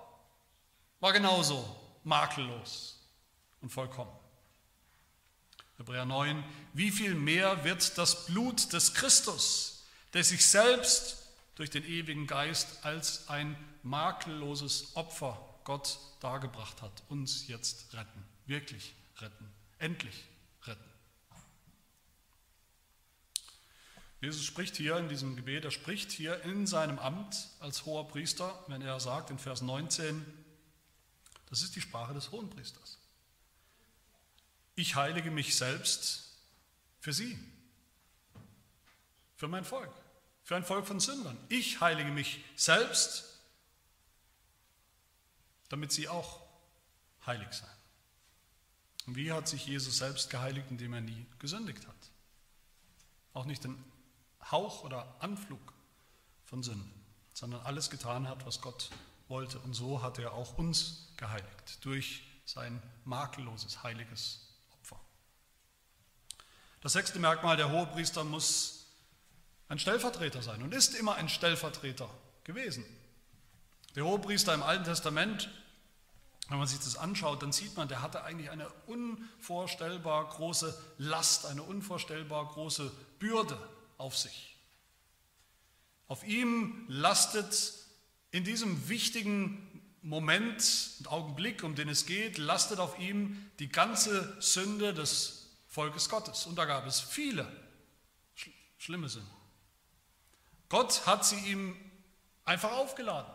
war 1.00 1.12
genauso 1.12 1.76
makellos 2.04 3.00
und 3.62 3.72
vollkommen. 3.72 4.16
Hebräer 5.78 6.06
9, 6.06 6.44
wie 6.74 6.92
viel 6.92 7.16
mehr 7.16 7.64
wird 7.64 7.98
das 7.98 8.28
Blut 8.28 8.72
des 8.74 8.94
Christus, 8.94 9.86
der 10.14 10.24
sich 10.24 10.46
selbst 10.46 11.18
durch 11.56 11.72
den 11.72 11.84
ewigen 11.84 12.28
Geist 12.28 12.86
als 12.86 13.28
ein 13.28 13.58
makelloses 13.82 14.96
Opfer 14.96 15.51
Gott 15.72 16.00
dargebracht 16.20 16.82
hat, 16.82 17.02
uns 17.08 17.48
jetzt 17.48 17.94
retten, 17.94 18.26
wirklich 18.46 18.94
retten, 19.20 19.50
endlich 19.80 20.26
retten. 20.66 20.84
Jesus 24.20 24.44
spricht 24.44 24.76
hier 24.76 24.98
in 24.98 25.08
diesem 25.08 25.38
Gebet, 25.38 25.64
er 25.64 25.72
spricht 25.72 26.12
hier 26.12 26.44
in 26.44 26.68
seinem 26.68 27.00
Amt 27.00 27.48
als 27.62 27.86
hoher 27.86 28.06
Priester, 28.06 28.62
wenn 28.68 28.82
er 28.82 29.00
sagt 29.00 29.30
in 29.30 29.40
Vers 29.40 29.62
19, 29.62 30.26
das 31.50 31.62
ist 31.62 31.74
die 31.78 31.82
Sprache 31.82 32.14
des 32.14 32.32
Hohenpriesters. 32.32 33.00
Ich 34.76 34.96
heilige 34.96 35.32
mich 35.32 35.56
selbst 35.56 36.34
für 37.00 37.14
sie, 37.14 37.40
für 39.38 39.48
mein 39.48 39.64
Volk, 39.64 39.94
für 40.44 40.58
ein 40.58 40.66
Volk 40.66 40.86
von 40.86 41.00
Sündern. 41.00 41.38
Ich 41.48 41.80
heilige 41.80 42.12
mich 42.12 42.44
selbst, 42.58 43.31
damit 45.72 45.92
sie 45.92 46.08
auch 46.10 46.42
heilig 47.26 47.52
seien. 47.54 47.70
Und 49.08 49.16
wie 49.16 49.32
hat 49.32 49.48
sich 49.48 49.66
Jesus 49.66 49.98
selbst 49.98 50.30
geheiligt, 50.30 50.68
indem 50.70 50.94
er 50.94 51.02
nie 51.02 51.26
gesündigt 51.40 51.88
hat? 51.88 51.96
Auch 53.34 53.46
nicht 53.46 53.64
den 53.64 53.82
Hauch 54.52 54.84
oder 54.84 55.16
Anflug 55.20 55.74
von 56.46 56.62
Sünde, 56.62 56.90
sondern 57.34 57.62
alles 57.62 57.90
getan 57.90 58.28
hat, 58.28 58.46
was 58.46 58.62
Gott 58.62 58.90
wollte. 59.28 59.60
Und 59.60 59.74
so 59.74 60.02
hat 60.02 60.20
er 60.20 60.34
auch 60.34 60.58
uns 60.58 61.08
geheiligt 61.18 61.84
durch 61.86 62.24
sein 62.46 62.82
makelloses, 63.06 63.82
heiliges 63.82 64.48
Opfer. 64.74 65.00
Das 66.82 66.94
sechste 66.94 67.20
Merkmal, 67.20 67.56
der 67.56 67.72
Hohepriester 67.72 68.24
muss 68.24 68.88
ein 69.70 69.80
Stellvertreter 69.80 70.42
sein 70.42 70.62
und 70.62 70.74
ist 70.74 70.96
immer 70.96 71.16
ein 71.16 71.30
Stellvertreter 71.30 72.10
gewesen. 72.44 72.84
Der 73.96 74.06
Hohepriester 74.06 74.54
im 74.54 74.64
Alten 74.64 74.86
Testament, 74.86 75.50
wenn 76.50 76.58
man 76.58 76.68
sich 76.68 76.80
das 76.80 76.98
anschaut, 76.98 77.42
dann 77.42 77.52
sieht 77.52 77.76
man, 77.78 77.88
der 77.88 78.02
hatte 78.02 78.24
eigentlich 78.24 78.50
eine 78.50 78.70
unvorstellbar 78.88 80.30
große 80.30 80.78
Last, 80.98 81.46
eine 81.46 81.64
unvorstellbar 81.64 82.48
große 82.48 82.92
Bürde 83.20 83.58
auf 83.98 84.18
sich. 84.18 84.58
Auf 86.08 86.26
ihm 86.26 86.86
lastet 86.88 87.74
in 88.32 88.44
diesem 88.44 88.90
wichtigen 88.90 89.68
Moment 90.02 90.92
und 91.00 91.12
Augenblick, 91.12 91.64
um 91.64 91.76
den 91.76 91.88
es 91.88 92.06
geht, 92.06 92.38
lastet 92.38 92.80
auf 92.80 92.98
ihm 93.00 93.50
die 93.60 93.70
ganze 93.70 94.42
Sünde 94.42 94.94
des 94.94 95.52
Volkes 95.68 96.10
Gottes. 96.10 96.46
Und 96.48 96.58
da 96.58 96.66
gab 96.66 96.88
es 96.88 97.00
viele 97.00 97.48
schlimme 98.78 99.08
Sünden. 99.08 99.32
Gott 100.70 101.06
hat 101.06 101.26
sie 101.26 101.38
ihm 101.52 101.76
einfach 102.46 102.72
aufgeladen, 102.72 103.32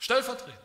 stellvertretend. 0.00 0.58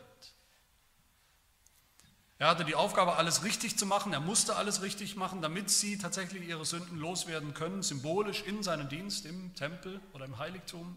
Er 2.38 2.48
hatte 2.48 2.64
die 2.64 2.74
Aufgabe, 2.74 3.16
alles 3.16 3.44
richtig 3.44 3.78
zu 3.78 3.86
machen. 3.86 4.12
Er 4.12 4.20
musste 4.20 4.56
alles 4.56 4.82
richtig 4.82 5.16
machen, 5.16 5.40
damit 5.40 5.70
sie 5.70 5.96
tatsächlich 5.96 6.46
ihre 6.46 6.66
Sünden 6.66 6.98
loswerden 6.98 7.54
können, 7.54 7.82
symbolisch 7.82 8.42
in 8.42 8.62
seinem 8.62 8.88
Dienst 8.88 9.24
im 9.24 9.54
Tempel 9.54 10.00
oder 10.12 10.24
im 10.24 10.38
Heiligtum. 10.38 10.96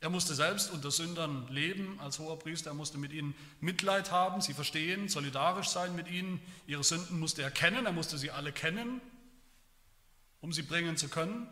Er 0.00 0.10
musste 0.10 0.34
selbst 0.34 0.70
unter 0.70 0.90
Sündern 0.90 1.48
leben 1.48 1.98
als 1.98 2.18
hoher 2.18 2.38
Priester. 2.38 2.72
Er 2.72 2.74
musste 2.74 2.98
mit 2.98 3.12
ihnen 3.12 3.34
Mitleid 3.60 4.10
haben, 4.10 4.42
sie 4.42 4.52
verstehen, 4.52 5.08
solidarisch 5.08 5.68
sein 5.68 5.94
mit 5.94 6.08
ihnen. 6.08 6.42
Ihre 6.66 6.84
Sünden 6.84 7.18
musste 7.18 7.40
er 7.40 7.50
kennen. 7.50 7.86
Er 7.86 7.92
musste 7.92 8.18
sie 8.18 8.30
alle 8.30 8.52
kennen, 8.52 9.00
um 10.42 10.52
sie 10.52 10.62
bringen 10.62 10.98
zu 10.98 11.08
können. 11.08 11.48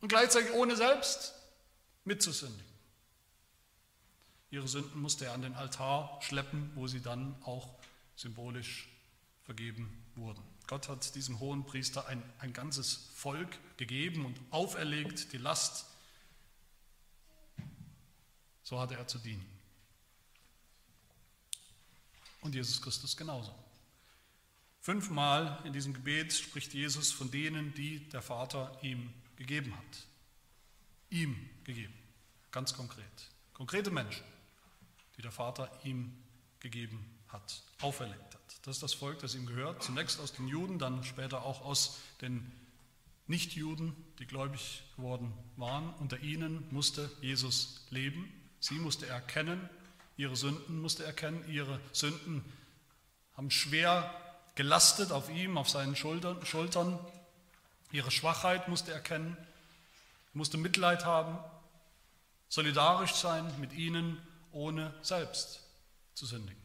Und 0.00 0.08
gleichzeitig 0.08 0.52
ohne 0.52 0.76
selbst 0.76 1.34
mitzusündigen. 2.04 2.69
Ihre 4.50 4.66
Sünden 4.66 5.00
musste 5.00 5.26
er 5.26 5.34
an 5.34 5.42
den 5.42 5.54
Altar 5.54 6.20
schleppen, 6.22 6.70
wo 6.74 6.88
sie 6.88 7.00
dann 7.00 7.40
auch 7.42 7.68
symbolisch 8.16 8.88
vergeben 9.44 10.04
wurden. 10.16 10.42
Gott 10.66 10.88
hat 10.88 11.14
diesem 11.14 11.40
hohen 11.40 11.64
Priester 11.64 12.06
ein, 12.06 12.22
ein 12.38 12.52
ganzes 12.52 13.10
Volk 13.14 13.58
gegeben 13.76 14.24
und 14.24 14.40
auferlegt, 14.50 15.32
die 15.32 15.38
Last. 15.38 15.86
So 18.62 18.78
hatte 18.78 18.94
er 18.94 19.06
zu 19.06 19.18
dienen. 19.18 19.44
Und 22.40 22.54
Jesus 22.54 22.80
Christus 22.80 23.16
genauso. 23.16 23.54
Fünfmal 24.80 25.60
in 25.64 25.72
diesem 25.72 25.92
Gebet 25.92 26.32
spricht 26.32 26.72
Jesus 26.72 27.12
von 27.12 27.30
denen, 27.30 27.74
die 27.74 28.08
der 28.08 28.22
Vater 28.22 28.78
ihm 28.82 29.12
gegeben 29.36 29.76
hat. 29.76 30.06
Ihm 31.10 31.50
gegeben, 31.64 31.94
ganz 32.50 32.74
konkret. 32.74 33.04
Konkrete 33.52 33.90
Menschen 33.90 34.24
die 35.20 35.22
der 35.22 35.32
Vater 35.32 35.70
ihm 35.84 36.16
gegeben 36.60 37.04
hat, 37.28 37.62
auferlegt 37.82 38.34
hat. 38.34 38.40
Das 38.62 38.76
ist 38.76 38.82
das 38.82 38.94
Volk, 38.94 39.18
das 39.18 39.34
ihm 39.34 39.44
gehört, 39.44 39.82
zunächst 39.82 40.18
aus 40.18 40.32
den 40.32 40.48
Juden, 40.48 40.78
dann 40.78 41.04
später 41.04 41.42
auch 41.42 41.60
aus 41.60 41.98
den 42.22 42.50
Nichtjuden, 43.26 43.94
die 44.18 44.24
gläubig 44.24 44.82
geworden 44.96 45.30
waren. 45.56 45.92
Unter 45.98 46.20
ihnen 46.20 46.66
musste 46.70 47.10
Jesus 47.20 47.84
leben. 47.90 48.32
Sie 48.60 48.76
musste 48.76 49.08
er 49.08 49.16
erkennen, 49.16 49.68
ihre 50.16 50.36
Sünden 50.36 50.80
musste 50.80 51.02
er 51.02 51.08
erkennen. 51.08 51.44
Ihre 51.50 51.78
Sünden 51.92 52.42
haben 53.36 53.50
schwer 53.50 54.14
gelastet 54.54 55.12
auf 55.12 55.28
ihm, 55.28 55.58
auf 55.58 55.68
seinen 55.68 55.96
Schultern. 55.96 56.98
Ihre 57.92 58.10
Schwachheit 58.10 58.68
musste 58.68 58.92
er 58.92 58.96
erkennen, 58.96 59.36
musste 60.32 60.56
Mitleid 60.56 61.04
haben, 61.04 61.38
solidarisch 62.48 63.12
sein 63.12 63.52
mit 63.60 63.74
ihnen 63.74 64.18
ohne 64.52 64.94
selbst 65.02 65.62
zu 66.14 66.26
sündigen. 66.26 66.60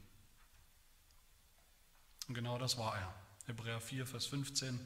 Und 2.28 2.36
genau 2.36 2.58
das 2.58 2.78
war 2.78 2.95
er. 2.98 3.13
Hebräer 3.45 3.80
4, 3.80 4.08
Vers 4.08 4.26
15. 4.26 4.80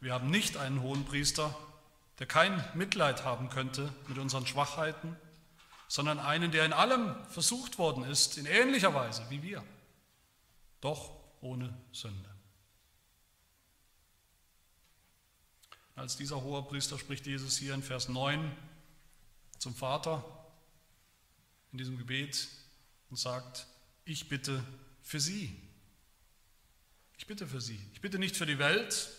Wir 0.00 0.12
haben 0.12 0.30
nicht 0.30 0.56
einen 0.56 0.82
hohen 0.82 1.04
Priester, 1.04 1.56
der 2.18 2.26
kein 2.26 2.62
Mitleid 2.74 3.24
haben 3.24 3.48
könnte 3.48 3.92
mit 4.08 4.18
unseren 4.18 4.46
Schwachheiten, 4.46 5.16
sondern 5.88 6.18
einen, 6.18 6.52
der 6.52 6.64
in 6.64 6.72
allem 6.72 7.14
versucht 7.26 7.78
worden 7.78 8.04
ist, 8.04 8.38
in 8.38 8.46
ähnlicher 8.46 8.94
Weise 8.94 9.24
wie 9.30 9.42
wir, 9.42 9.64
doch 10.80 11.10
ohne 11.40 11.76
Sünde. 11.92 12.28
Als 15.94 16.16
dieser 16.16 16.42
hohe 16.42 16.62
Priester 16.62 16.98
spricht 16.98 17.26
Jesus 17.26 17.58
hier 17.58 17.74
in 17.74 17.82
Vers 17.82 18.08
9 18.08 18.50
zum 19.58 19.74
Vater, 19.74 20.24
in 21.72 21.78
diesem 21.78 21.98
Gebet 21.98 22.48
und 23.10 23.16
sagt, 23.16 23.66
ich 24.04 24.28
bitte 24.28 24.62
für 25.02 25.20
sie. 25.20 25.58
Ich 27.16 27.26
bitte 27.26 27.46
für 27.46 27.60
sie. 27.60 27.80
Ich 27.94 28.00
bitte 28.00 28.18
nicht 28.18 28.36
für 28.36 28.46
die 28.46 28.58
Welt, 28.58 29.10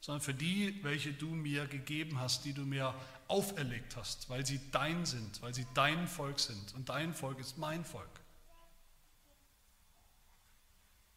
sondern 0.00 0.20
für 0.20 0.34
die, 0.34 0.82
welche 0.82 1.12
du 1.12 1.28
mir 1.28 1.66
gegeben 1.66 2.18
hast, 2.18 2.44
die 2.44 2.52
du 2.52 2.62
mir 2.62 2.94
auferlegt 3.28 3.96
hast, 3.96 4.28
weil 4.28 4.44
sie 4.44 4.60
dein 4.70 5.06
sind, 5.06 5.40
weil 5.40 5.54
sie 5.54 5.66
dein 5.74 6.06
Volk 6.08 6.40
sind. 6.40 6.74
Und 6.74 6.88
dein 6.88 7.14
Volk 7.14 7.38
ist 7.38 7.56
mein 7.58 7.84
Volk. 7.84 8.20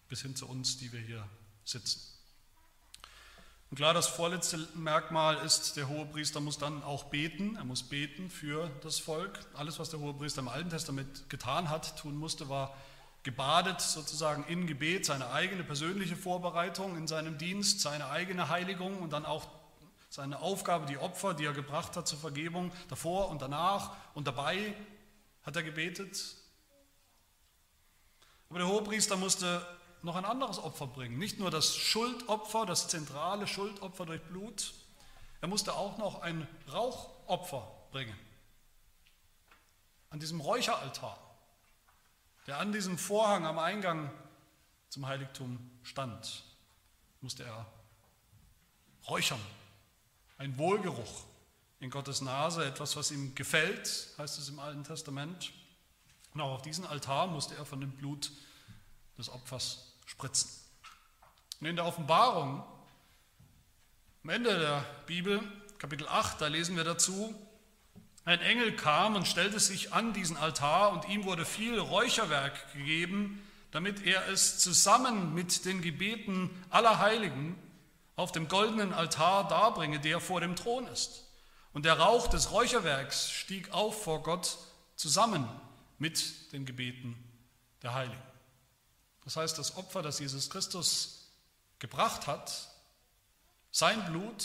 Bis 0.08 0.22
hin 0.22 0.36
zu 0.36 0.48
uns, 0.48 0.78
die 0.78 0.92
wir 0.94 1.02
hier 1.02 1.30
sitzen. 1.66 2.17
Und 3.70 3.76
klar, 3.76 3.94
das 3.94 4.08
vorletzte 4.08 4.66
Merkmal 4.76 5.38
ist, 5.46 5.76
der 5.76 5.90
Hohepriester 5.90 6.40
muss 6.40 6.58
dann 6.58 6.84
auch 6.84 7.06
beten. 7.06 7.58
Er 7.58 7.66
muss 7.66 7.84
beten 7.84 8.30
für 8.30 8.72
das 8.82 8.98
Volk. 8.98 9.40
Alles, 9.54 9.78
was 9.78 9.90
der 9.90 10.00
Hohepriester 10.00 10.40
im 10.40 10.48
Alten 10.48 10.70
Testament 10.70 11.30
getan 11.30 11.70
hat, 11.70 11.98
tun 11.98 12.16
musste, 12.16 12.48
war 12.48 12.74
gebadet 13.24 13.82
sozusagen 13.82 14.46
in 14.46 14.68
Gebet, 14.68 15.06
seine 15.06 15.32
eigene 15.32 15.66
persönliche 15.66 16.16
Vorbereitung 16.16 16.96
in 16.96 17.08
seinem 17.08 17.38
Dienst, 17.38 17.82
seine 17.82 18.10
eigene 18.10 18.48
Heiligung 18.48 19.00
und 19.00 19.12
dann 19.12 19.26
auch 19.26 19.48
seine 20.10 20.40
Aufgabe, 20.40 20.86
die 20.86 20.98
Opfer, 20.98 21.34
die 21.34 21.44
er 21.44 21.52
gebracht 21.52 21.98
hat 21.98 22.08
zur 22.08 22.20
Vergebung, 22.20 22.72
davor 22.88 23.28
und 23.30 23.42
danach 23.42 23.92
und 24.14 24.28
dabei 24.28 24.74
hat 25.44 25.58
er 25.58 25.64
gebetet. 25.64 26.38
Aber 28.50 28.60
der 28.60 28.68
Hohepriester 28.70 29.18
musste 29.18 29.62
noch 30.08 30.16
ein 30.16 30.26
anderes 30.26 30.58
Opfer 30.58 30.88
bringen. 30.88 31.20
Nicht 31.20 31.38
nur 31.38 31.52
das 31.52 31.76
Schuldopfer, 31.76 32.66
das 32.66 32.88
zentrale 32.88 33.46
Schuldopfer 33.46 34.06
durch 34.06 34.22
Blut, 34.24 34.74
er 35.42 35.48
musste 35.48 35.74
auch 35.76 35.98
noch 35.98 36.22
ein 36.22 36.48
Rauchopfer 36.72 37.68
bringen. 37.92 38.18
An 40.10 40.20
diesem 40.20 40.42
Räucheraltar, 40.42 41.20
der 42.48 42.58
an 42.58 42.72
diesem 42.72 42.98
Vorhang 42.98 43.46
am 43.46 43.60
Eingang 43.60 44.10
zum 44.90 45.06
Heiligtum 45.06 45.60
stand, 45.84 46.44
musste 47.22 47.44
er 47.44 47.66
räuchern. 49.08 49.42
Ein 50.38 50.58
Wohlgeruch 50.58 51.26
in 51.80 51.90
Gottes 51.90 52.22
Nase, 52.22 52.66
etwas, 52.66 52.96
was 52.96 53.12
ihm 53.12 53.36
gefällt, 53.36 54.08
heißt 54.18 54.40
es 54.40 54.50
im 54.50 54.60
Alten 54.60 54.84
Testament. 54.84 55.52
Und 56.34 56.42
auch 56.42 56.54
auf 56.54 56.62
diesen 56.62 56.86
Altar 56.86 57.28
musste 57.28 57.56
er 57.56 57.66
von 57.66 57.82
dem 57.82 57.92
Blut 57.92 58.32
des 59.18 59.30
Opfers 59.30 59.87
spritzen. 60.08 60.50
Und 61.60 61.68
in 61.68 61.76
der 61.76 61.86
Offenbarung, 61.86 62.64
am 64.24 64.30
Ende 64.30 64.58
der 64.58 64.86
Bibel, 65.06 65.40
Kapitel 65.78 66.08
8, 66.08 66.42
da 66.42 66.48
lesen 66.48 66.76
wir 66.76 66.84
dazu, 66.84 67.36
Ein 68.26 68.42
Engel 68.42 68.76
kam 68.76 69.16
und 69.16 69.28
stellte 69.28 69.60
sich 69.60 69.94
an 69.94 70.14
diesen 70.14 70.36
Altar 70.36 70.92
und 70.92 71.08
ihm 71.08 71.24
wurde 71.24 71.46
viel 71.46 71.78
Räucherwerk 71.80 72.74
gegeben, 72.74 73.42
damit 73.72 74.06
er 74.06 74.28
es 74.28 74.60
zusammen 74.60 75.34
mit 75.34 75.66
den 75.66 75.82
Gebeten 75.82 76.50
aller 76.70 77.00
Heiligen 77.00 77.56
auf 78.16 78.32
dem 78.32 78.48
goldenen 78.48 78.94
Altar 78.94 79.48
darbringe, 79.48 80.00
der 80.00 80.20
vor 80.20 80.42
dem 80.42 80.56
Thron 80.56 80.88
ist. 80.88 81.26
Und 81.74 81.86
der 81.86 82.00
Rauch 82.00 82.28
des 82.28 82.52
Räucherwerks 82.52 83.30
stieg 83.32 83.72
auf 83.72 84.04
vor 84.04 84.24
Gott 84.24 84.58
zusammen 84.96 85.48
mit 86.00 86.52
den 86.52 86.66
Gebeten 86.66 87.16
der 87.84 87.94
Heiligen. 87.94 88.27
Das 89.28 89.36
heißt, 89.36 89.58
das 89.58 89.76
Opfer, 89.76 90.02
das 90.02 90.20
Jesus 90.20 90.50
Christus 90.50 91.28
gebracht 91.80 92.28
hat, 92.28 92.70
sein 93.72 94.06
Blut, 94.06 94.42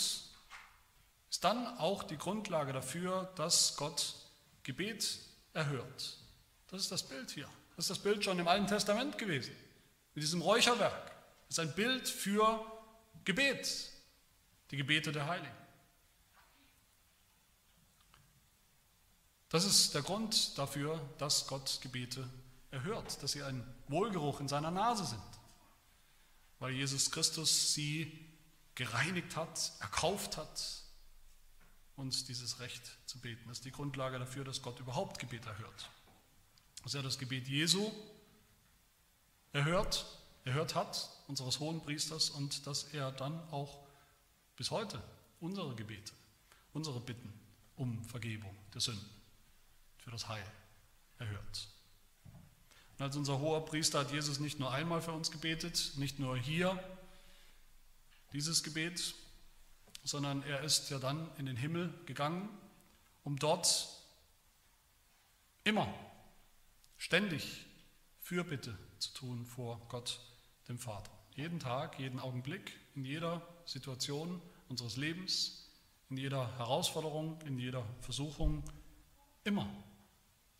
ist 1.29 1.41
dann 1.41 1.77
auch 1.77 2.03
die 2.03 2.17
Grundlage 2.17 2.73
dafür, 2.73 3.31
dass 3.37 3.77
Gott 3.77 4.13
Gebet 4.63 5.19
erhört. 5.53 6.17
Das 6.67 6.81
ist 6.81 6.91
das 6.91 7.01
Bild 7.01 7.31
hier. 7.31 7.47
Das 7.77 7.85
ist 7.85 7.91
das 7.91 7.99
Bild 7.99 8.25
schon 8.25 8.37
im 8.39 8.47
Alten 8.49 8.67
Testament 8.67 9.17
gewesen, 9.17 9.55
mit 10.15 10.21
diesem 10.21 10.41
Räucherwerk. 10.41 11.11
Das 11.47 11.57
ist 11.57 11.59
ein 11.59 11.73
Bild 11.75 12.09
für 12.09 12.69
Gebet, 13.23 13.89
die 14.69 14.75
Gebete 14.75 15.13
der 15.13 15.27
Heiligen. 15.27 15.55
Das 19.47 19.63
ist 19.63 19.95
der 19.95 20.01
Grund 20.01 20.57
dafür, 20.57 20.99
dass 21.19 21.47
Gott 21.47 21.79
Gebete 21.81 22.29
erhört, 22.73 23.21
dass 23.21 23.31
sie 23.31 23.43
ein 23.43 23.63
Wohlgeruch 23.87 24.39
in 24.39 24.47
seiner 24.47 24.71
Nase 24.71 25.05
sind, 25.05 25.21
weil 26.59 26.73
Jesus 26.73 27.11
Christus 27.11 27.73
sie 27.73 28.11
gereinigt 28.75 29.35
hat, 29.35 29.71
erkauft 29.79 30.37
hat, 30.37 30.83
uns 31.95 32.25
dieses 32.25 32.59
Recht 32.59 32.97
zu 33.05 33.19
beten. 33.19 33.47
Das 33.47 33.59
ist 33.59 33.65
die 33.65 33.71
Grundlage 33.71 34.17
dafür, 34.17 34.43
dass 34.43 34.63
Gott 34.63 34.79
überhaupt 34.79 35.19
Gebet 35.19 35.45
erhört. 35.45 35.89
Dass 36.81 36.95
er 36.95 37.03
das 37.03 37.19
Gebet 37.19 37.47
Jesu 37.47 37.91
erhört, 39.51 40.05
erhört 40.43 40.73
hat, 40.73 41.09
unseres 41.27 41.59
hohen 41.59 41.79
Priesters, 41.81 42.31
und 42.31 42.65
dass 42.65 42.85
er 42.85 43.11
dann 43.11 43.39
auch 43.51 43.85
bis 44.55 44.71
heute 44.71 45.01
unsere 45.39 45.75
Gebete, 45.75 46.13
unsere 46.73 46.99
Bitten 46.99 47.31
um 47.75 48.03
Vergebung 48.03 48.55
der 48.73 48.81
Sünden 48.81 49.09
für 49.99 50.09
das 50.09 50.27
Heil 50.27 50.45
erhört. 51.19 51.67
Als 53.03 53.17
unser 53.17 53.39
hoher 53.39 53.65
Priester 53.65 53.99
hat 53.99 54.13
Jesus 54.13 54.39
nicht 54.39 54.59
nur 54.59 54.71
einmal 54.71 55.01
für 55.01 55.11
uns 55.11 55.29
gebetet, 55.29 55.91
nicht 55.97 56.19
nur 56.19 56.37
hier 56.37 56.81
dieses 58.31 58.63
Gebet, 58.63 59.13
sondern 60.05 60.41
er 60.43 60.61
ist 60.61 60.89
ja 60.89 60.99
dann 60.99 61.29
in 61.37 61.45
den 61.45 61.57
Himmel 61.57 61.93
gegangen, 62.05 62.47
um 63.25 63.37
dort 63.37 63.89
immer, 65.65 65.93
ständig 66.95 67.65
Fürbitte 68.21 68.77
zu 68.99 69.13
tun 69.13 69.45
vor 69.45 69.85
Gott, 69.89 70.21
dem 70.69 70.79
Vater. 70.79 71.11
Jeden 71.35 71.59
Tag, 71.59 71.99
jeden 71.99 72.21
Augenblick, 72.21 72.71
in 72.95 73.03
jeder 73.03 73.45
Situation 73.65 74.41
unseres 74.69 74.95
Lebens, 74.95 75.69
in 76.09 76.15
jeder 76.15 76.57
Herausforderung, 76.57 77.41
in 77.41 77.59
jeder 77.59 77.85
Versuchung, 77.99 78.63
immer 79.43 79.67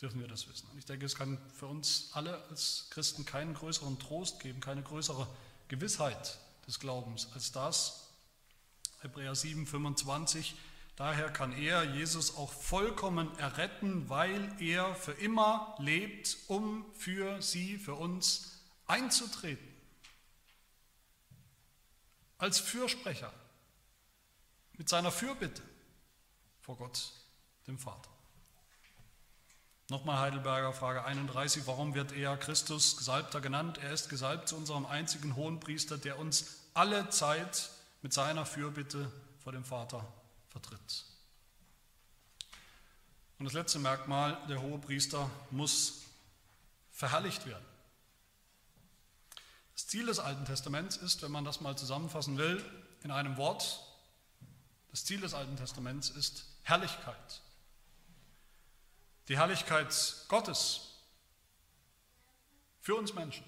dürfen 0.04 0.20
wir 0.20 0.28
das 0.28 0.50
wissen. 0.50 0.68
Und 0.70 0.78
ich 0.78 0.86
denke, 0.86 1.06
es 1.06 1.16
kann 1.16 1.38
für 1.58 1.66
uns 1.66 2.10
alle 2.12 2.44
als 2.50 2.88
Christen 2.90 3.26
keinen 3.26 3.54
größeren 3.54 3.98
Trost 4.00 4.42
geben, 4.42 4.60
keine 4.60 4.84
größere 4.84 5.28
Gewissheit 5.70 6.38
des 6.68 6.80
Glaubens 6.80 7.30
als 7.34 7.54
das, 7.54 8.10
Hebräer 9.00 9.34
7, 9.34 9.66
25. 9.66 10.56
Daher 10.98 11.32
kann 11.32 11.54
er, 11.54 11.84
Jesus, 11.96 12.36
auch 12.36 12.52
vollkommen 12.52 13.36
erretten, 13.40 14.10
weil 14.10 14.54
er 14.62 14.94
für 14.94 15.14
immer 15.14 15.76
lebt, 15.80 16.38
um 16.48 16.86
für 16.94 17.42
sie, 17.42 17.78
für 17.78 17.96
uns 17.96 18.60
einzutreten. 18.88 19.68
Als 22.38 22.60
Fürsprecher, 22.60 23.34
mit 24.74 24.90
seiner 24.90 25.12
Fürbitte 25.12 25.64
vor 26.62 26.76
Gott, 26.78 27.12
dem 27.68 27.80
Vater. 27.80 28.13
Nochmal 29.90 30.20
Heidelberger 30.20 30.72
Frage 30.72 31.04
31, 31.04 31.68
warum 31.68 31.94
wird 31.94 32.14
er 32.14 32.38
Christus 32.38 32.96
Gesalbter 32.96 33.42
genannt? 33.42 33.80
Er 33.80 33.92
ist 33.92 34.10
gesalbt 34.10 34.48
zu 34.48 34.56
unserem 34.56 34.86
einzigen 34.86 35.36
Hohenpriester, 35.36 35.98
der 35.98 36.18
uns 36.18 36.62
alle 36.74 37.10
Zeit 37.10 37.70
mit 38.02 38.14
seiner 38.14 38.46
Fürbitte 38.46 39.12
vor 39.44 39.52
dem 39.52 39.66
Vater 39.66 40.08
vertritt. 40.50 41.06
Und 43.40 43.46
das 43.46 43.54
letzte 43.54 43.80
Merkmal, 43.80 44.38
der 44.48 44.62
hohe 44.62 44.80
Priester 44.80 45.30
muss 45.52 46.04
verherrlicht 46.92 47.46
werden. 47.46 47.66
Das 49.74 49.88
Ziel 49.88 50.06
des 50.06 50.20
Alten 50.20 50.46
Testaments 50.46 50.96
ist, 50.96 51.24
wenn 51.24 51.32
man 51.32 51.44
das 51.44 51.60
mal 51.60 51.78
zusammenfassen 51.78 52.38
will, 52.38 52.64
in 53.04 53.12
einem 53.12 53.36
Wort, 53.36 53.82
das 54.92 55.04
Ziel 55.04 55.20
des 55.20 55.34
Alten 55.34 55.58
Testaments 55.58 56.10
ist 56.10 56.46
Herrlichkeit. 56.64 57.42
Die 59.28 59.38
Herrlichkeit 59.38 59.94
Gottes 60.28 60.94
für 62.82 62.96
uns 62.96 63.14
Menschen. 63.14 63.46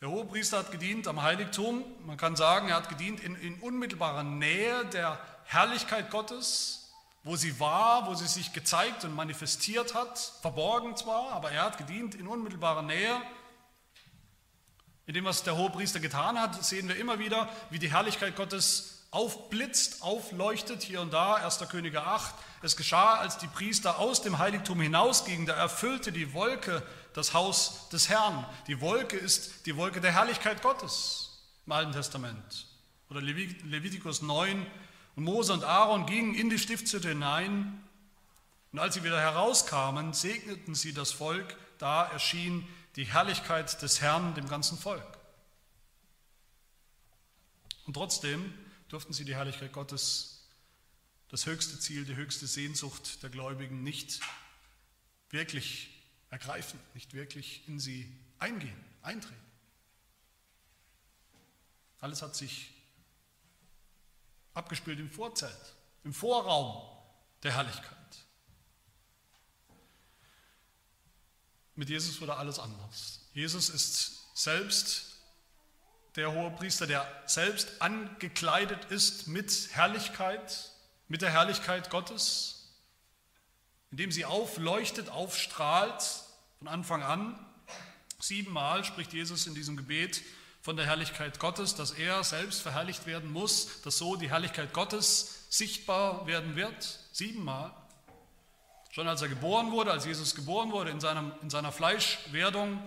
Der 0.00 0.10
Hohepriester 0.10 0.58
hat 0.58 0.72
gedient 0.72 1.06
am 1.06 1.22
Heiligtum. 1.22 1.84
Man 2.04 2.16
kann 2.16 2.36
sagen, 2.36 2.68
er 2.68 2.76
hat 2.76 2.88
gedient 2.88 3.20
in, 3.20 3.36
in 3.36 3.60
unmittelbarer 3.60 4.24
Nähe 4.24 4.84
der 4.86 5.18
Herrlichkeit 5.44 6.10
Gottes, 6.10 6.92
wo 7.22 7.36
sie 7.36 7.58
war, 7.60 8.06
wo 8.06 8.14
sie 8.14 8.26
sich 8.26 8.52
gezeigt 8.52 9.04
und 9.04 9.14
manifestiert 9.14 9.94
hat, 9.94 10.18
verborgen 10.42 10.96
zwar, 10.96 11.32
aber 11.32 11.52
er 11.52 11.62
hat 11.62 11.78
gedient 11.78 12.14
in 12.14 12.26
unmittelbarer 12.26 12.82
Nähe. 12.82 13.22
In 15.06 15.14
dem, 15.14 15.24
was 15.24 15.42
der 15.42 15.56
Hohepriester 15.56 16.00
getan 16.00 16.38
hat, 16.38 16.64
sehen 16.64 16.88
wir 16.88 16.96
immer 16.96 17.18
wieder, 17.18 17.48
wie 17.70 17.78
die 17.78 17.90
Herrlichkeit 17.90 18.36
Gottes 18.36 18.93
aufblitzt, 19.14 20.02
aufleuchtet, 20.02 20.82
hier 20.82 21.00
und 21.00 21.12
da, 21.12 21.34
1. 21.34 21.60
Könige 21.68 22.02
8. 22.02 22.34
Es 22.62 22.76
geschah, 22.76 23.14
als 23.14 23.38
die 23.38 23.46
Priester 23.46 24.00
aus 24.00 24.22
dem 24.22 24.38
Heiligtum 24.38 24.80
hinausgingen, 24.80 25.46
da 25.46 25.54
erfüllte 25.54 26.10
die 26.10 26.34
Wolke 26.34 26.82
das 27.12 27.32
Haus 27.32 27.88
des 27.90 28.08
Herrn. 28.08 28.44
Die 28.66 28.80
Wolke 28.80 29.16
ist 29.16 29.66
die 29.66 29.76
Wolke 29.76 30.00
der 30.00 30.12
Herrlichkeit 30.12 30.62
Gottes 30.62 31.38
im 31.64 31.72
Alten 31.72 31.92
Testament. 31.92 32.66
Oder 33.08 33.20
Levitikus 33.20 34.20
9. 34.20 34.66
Und 35.14 35.22
Mose 35.22 35.52
und 35.52 35.62
Aaron 35.62 36.06
gingen 36.06 36.34
in 36.34 36.50
die 36.50 36.58
Stiftshütte 36.58 37.10
hinein. 37.10 37.84
Und 38.72 38.80
als 38.80 38.94
sie 38.94 39.04
wieder 39.04 39.20
herauskamen, 39.20 40.12
segneten 40.12 40.74
sie 40.74 40.92
das 40.92 41.12
Volk. 41.12 41.56
Da 41.78 42.04
erschien 42.04 42.66
die 42.96 43.04
Herrlichkeit 43.04 43.80
des 43.80 44.00
Herrn 44.00 44.34
dem 44.34 44.48
ganzen 44.48 44.76
Volk. 44.76 45.06
Und 47.86 47.94
trotzdem 47.94 48.52
durften 48.94 49.12
sie 49.12 49.24
die 49.24 49.34
Herrlichkeit 49.34 49.72
Gottes, 49.72 50.46
das 51.28 51.46
höchste 51.46 51.80
Ziel, 51.80 52.04
die 52.04 52.14
höchste 52.14 52.46
Sehnsucht 52.46 53.24
der 53.24 53.30
Gläubigen 53.30 53.82
nicht 53.82 54.20
wirklich 55.30 55.90
ergreifen, 56.30 56.78
nicht 56.94 57.12
wirklich 57.12 57.66
in 57.66 57.80
sie 57.80 58.16
eingehen, 58.38 58.84
eintreten. 59.02 59.34
Alles 61.98 62.22
hat 62.22 62.36
sich 62.36 62.70
abgespielt 64.52 65.00
im 65.00 65.10
Vorzelt, 65.10 65.74
im 66.04 66.14
Vorraum 66.14 66.88
der 67.42 67.52
Herrlichkeit. 67.52 67.98
Mit 71.74 71.88
Jesus 71.90 72.20
wurde 72.20 72.36
alles 72.36 72.60
anders. 72.60 73.28
Jesus 73.32 73.70
ist 73.70 74.36
selbst 74.36 75.13
der 76.16 76.32
hohe 76.32 76.50
Priester, 76.50 76.86
der 76.86 77.06
selbst 77.26 77.80
angekleidet 77.82 78.84
ist 78.90 79.26
mit 79.26 79.68
Herrlichkeit, 79.72 80.70
mit 81.08 81.22
der 81.22 81.30
Herrlichkeit 81.30 81.90
Gottes, 81.90 82.72
indem 83.90 84.12
sie 84.12 84.24
aufleuchtet, 84.24 85.08
aufstrahlt 85.08 86.02
von 86.58 86.68
Anfang 86.68 87.02
an. 87.02 87.38
Siebenmal 88.20 88.84
spricht 88.84 89.12
Jesus 89.12 89.46
in 89.46 89.54
diesem 89.54 89.76
Gebet 89.76 90.22
von 90.62 90.76
der 90.76 90.86
Herrlichkeit 90.86 91.38
Gottes, 91.40 91.74
dass 91.74 91.90
er 91.90 92.24
selbst 92.24 92.62
verherrlicht 92.62 93.06
werden 93.06 93.30
muss, 93.30 93.82
dass 93.82 93.98
so 93.98 94.16
die 94.16 94.30
Herrlichkeit 94.30 94.72
Gottes 94.72 95.46
sichtbar 95.50 96.26
werden 96.26 96.56
wird. 96.56 97.00
Siebenmal. 97.12 97.74
Schon 98.90 99.08
als 99.08 99.20
er 99.20 99.28
geboren 99.28 99.72
wurde, 99.72 99.90
als 99.90 100.06
Jesus 100.06 100.34
geboren 100.34 100.70
wurde, 100.72 100.90
in, 100.90 101.00
seinem, 101.00 101.32
in 101.42 101.50
seiner 101.50 101.72
Fleischwerdung, 101.72 102.80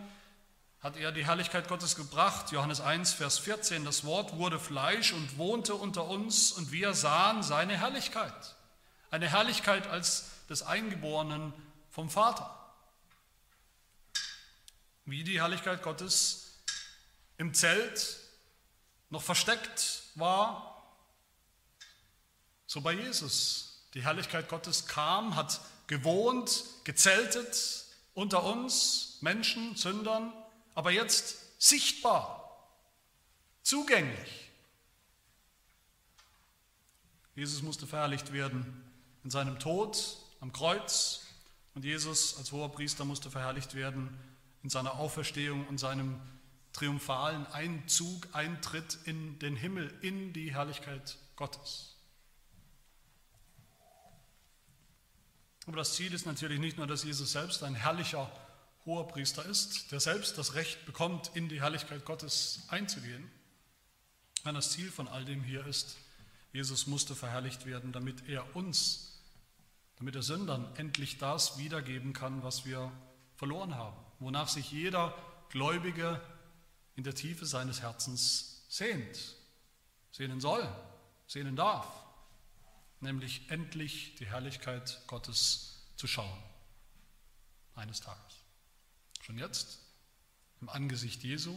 hat 0.81 0.97
er 0.97 1.11
die 1.11 1.25
Herrlichkeit 1.25 1.67
Gottes 1.67 1.95
gebracht. 1.95 2.51
Johannes 2.51 2.81
1, 2.81 3.13
Vers 3.13 3.39
14. 3.39 3.85
Das 3.85 4.03
Wort 4.03 4.37
wurde 4.37 4.59
Fleisch 4.59 5.13
und 5.13 5.37
wohnte 5.37 5.75
unter 5.75 6.05
uns 6.05 6.51
und 6.51 6.71
wir 6.71 6.93
sahen 6.93 7.43
seine 7.43 7.77
Herrlichkeit. 7.77 8.55
Eine 9.09 9.29
Herrlichkeit 9.29 9.87
als 9.87 10.25
des 10.49 10.63
Eingeborenen 10.63 11.53
vom 11.89 12.09
Vater 12.09 12.53
wie 15.07 15.23
die 15.23 15.39
Herrlichkeit 15.39 15.81
Gottes 15.81 16.59
im 17.37 17.53
Zelt 17.53 18.17
noch 19.09 19.23
versteckt 19.23 20.03
war, 20.15 20.83
so 22.67 22.81
bei 22.81 22.91
Jesus 22.91 23.63
Die 23.93 24.03
Herrlichkeit 24.03 24.49
Gottes 24.49 24.85
kam, 24.85 25.37
hat 25.37 25.61
gewohnt, 25.87 26.65
gezeltet 26.83 27.85
unter 28.13 28.43
uns, 28.43 29.17
Menschen, 29.21 29.77
Sündern, 29.77 30.33
aber 30.77 30.91
jetzt 30.91 31.59
sichtbar, 31.59 32.55
zugänglich. 33.63 34.51
Jesus 37.33 37.63
musste 37.63 37.87
verherrlicht 37.87 38.31
werden 38.31 38.87
in 39.23 39.31
seinem 39.31 39.57
Tod 39.57 40.19
am 40.39 40.53
Kreuz 40.53 41.25
und 41.73 41.83
Jesus 41.83 42.37
als 42.37 42.51
hoher 42.51 42.71
Priester 42.71 43.05
musste 43.05 43.31
verherrlicht 43.31 43.73
werden 43.73 44.19
in 44.61 44.69
seiner 44.69 44.99
Auferstehung 44.99 45.65
und 45.65 45.79
seinem 45.79 46.21
triumphalen 46.73 47.47
Einzug, 47.47 48.27
Eintritt 48.33 48.99
in 49.05 49.39
den 49.39 49.55
Himmel, 49.55 49.91
in 50.03 50.31
die 50.31 50.53
Herrlichkeit 50.53 51.17
Gottes. 51.37 51.95
Aber 55.65 55.77
das 55.77 55.95
Ziel 55.95 56.13
ist 56.13 56.27
natürlich 56.27 56.59
nicht 56.59 56.77
nur, 56.77 56.85
dass 56.85 57.03
Jesus 57.03 57.31
selbst 57.31 57.63
ein 57.63 57.73
herrlicher 57.73 58.31
hoher 58.87 59.07
Priester 59.07 59.45
ist, 59.45 59.91
der 59.91 59.99
selbst 59.99 60.37
das 60.37 60.55
Recht 60.55 60.85
bekommt, 60.85 61.29
in 61.35 61.49
die 61.49 61.61
Herrlichkeit 61.61 62.05
Gottes 62.05 62.63
einzugehen. 62.69 63.29
Nein, 64.45 64.55
das 64.55 64.71
Ziel 64.71 64.89
von 64.89 65.09
all 65.09 65.25
dem 65.25 65.43
hier 65.43 65.65
ist, 65.67 65.97
Jesus 66.53 66.87
musste 66.87 67.13
verherrlicht 67.13 67.65
werden, 67.65 67.91
damit 67.91 68.27
er 68.29 68.55
uns, 68.55 69.21
damit 69.97 70.15
er 70.15 70.23
Sündern 70.23 70.73
endlich 70.77 71.17
das 71.17 71.57
wiedergeben 71.57 72.13
kann, 72.13 72.41
was 72.43 72.65
wir 72.65 72.91
verloren 73.35 73.75
haben, 73.75 73.97
wonach 74.19 74.47
sich 74.47 74.71
jeder 74.71 75.13
Gläubige 75.49 76.21
in 76.95 77.03
der 77.03 77.13
Tiefe 77.13 77.45
seines 77.45 77.81
Herzens 77.81 78.65
sehnt, 78.69 79.35
sehnen 80.11 80.39
soll, 80.39 80.67
sehnen 81.27 81.57
darf, 81.57 81.87
nämlich 83.01 83.51
endlich 83.51 84.15
die 84.15 84.25
Herrlichkeit 84.25 85.01
Gottes 85.07 85.83
zu 85.97 86.07
schauen, 86.07 86.41
eines 87.75 87.99
Tages. 87.99 88.46
Schon 89.27 89.39
jetzt, 89.39 89.79
im 90.61 90.69
Angesicht 90.69 91.21
Jesu 91.21 91.53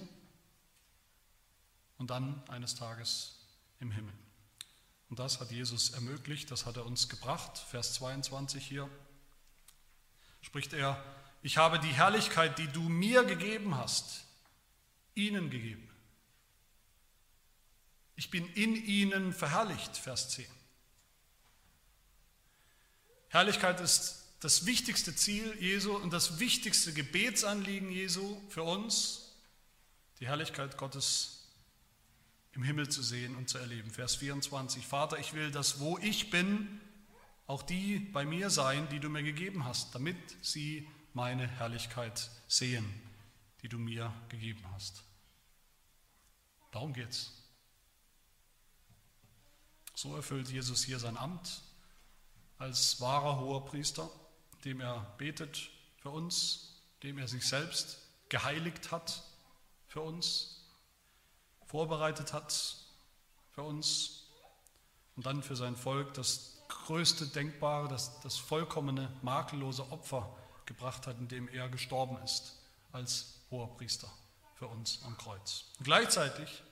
und 1.98 2.10
dann 2.10 2.42
eines 2.48 2.74
Tages 2.74 3.36
im 3.78 3.92
Himmel. 3.92 4.12
Und 5.08 5.20
das 5.20 5.38
hat 5.38 5.52
Jesus 5.52 5.90
ermöglicht, 5.90 6.50
das 6.50 6.66
hat 6.66 6.78
er 6.78 6.84
uns 6.84 7.08
gebracht. 7.08 7.58
Vers 7.58 7.94
22 7.94 8.66
hier 8.66 8.90
spricht 10.42 10.72
er, 10.72 11.00
ich 11.42 11.58
habe 11.58 11.78
die 11.78 11.92
Herrlichkeit, 11.92 12.58
die 12.58 12.66
du 12.66 12.88
mir 12.88 13.22
gegeben 13.22 13.76
hast, 13.76 14.24
ihnen 15.14 15.48
gegeben. 15.48 15.88
Ich 18.16 18.32
bin 18.32 18.52
in 18.54 18.74
ihnen 18.74 19.32
verherrlicht, 19.32 19.96
Vers 19.96 20.30
10. 20.30 20.44
Herrlichkeit 23.28 23.78
ist 23.78 24.19
das 24.40 24.64
wichtigste 24.64 25.14
Ziel 25.14 25.54
Jesu 25.60 25.94
und 25.94 26.12
das 26.12 26.38
wichtigste 26.38 26.92
Gebetsanliegen 26.92 27.90
Jesu 27.90 28.40
für 28.48 28.62
uns, 28.62 29.36
die 30.18 30.26
Herrlichkeit 30.26 30.78
Gottes 30.78 31.46
im 32.52 32.62
Himmel 32.62 32.88
zu 32.88 33.02
sehen 33.02 33.36
und 33.36 33.48
zu 33.48 33.58
erleben. 33.58 33.90
Vers 33.90 34.16
24, 34.16 34.86
Vater, 34.86 35.18
ich 35.18 35.34
will, 35.34 35.50
dass 35.50 35.78
wo 35.78 35.98
ich 35.98 36.30
bin, 36.30 36.80
auch 37.46 37.62
die 37.62 37.98
bei 37.98 38.24
mir 38.24 38.50
sein, 38.50 38.88
die 38.88 38.98
du 38.98 39.08
mir 39.08 39.22
gegeben 39.22 39.64
hast, 39.64 39.94
damit 39.94 40.16
sie 40.40 40.88
meine 41.12 41.46
Herrlichkeit 41.46 42.30
sehen, 42.48 42.88
die 43.62 43.68
du 43.68 43.78
mir 43.78 44.12
gegeben 44.28 44.64
hast. 44.72 45.02
Darum 46.70 46.92
geht's. 46.92 47.32
So 49.94 50.16
erfüllt 50.16 50.48
Jesus 50.48 50.84
hier 50.84 50.98
sein 50.98 51.16
Amt 51.16 51.60
als 52.58 53.00
wahrer 53.00 53.40
hoher 53.40 53.64
Priester, 53.64 54.10
dem 54.64 54.80
er 54.80 55.14
betet 55.18 55.70
für 55.98 56.10
uns, 56.10 56.82
dem 57.02 57.18
er 57.18 57.28
sich 57.28 57.46
selbst 57.46 57.98
geheiligt 58.28 58.90
hat 58.90 59.22
für 59.86 60.00
uns, 60.00 60.64
vorbereitet 61.66 62.32
hat 62.32 62.76
für 63.52 63.62
uns 63.62 64.24
und 65.16 65.26
dann 65.26 65.42
für 65.42 65.56
sein 65.56 65.76
Volk 65.76 66.14
das 66.14 66.58
größte 66.68 67.26
denkbare, 67.26 67.88
das, 67.88 68.20
das 68.20 68.36
vollkommene, 68.38 69.10
makellose 69.22 69.90
Opfer 69.90 70.36
gebracht 70.66 71.06
hat, 71.06 71.18
indem 71.18 71.48
er 71.48 71.68
gestorben 71.68 72.16
ist 72.22 72.58
als 72.92 73.40
hoher 73.50 73.76
Priester 73.76 74.10
für 74.54 74.68
uns 74.68 75.00
am 75.04 75.16
Kreuz. 75.18 75.64
Und 75.78 75.84
gleichzeitig, 75.84 76.62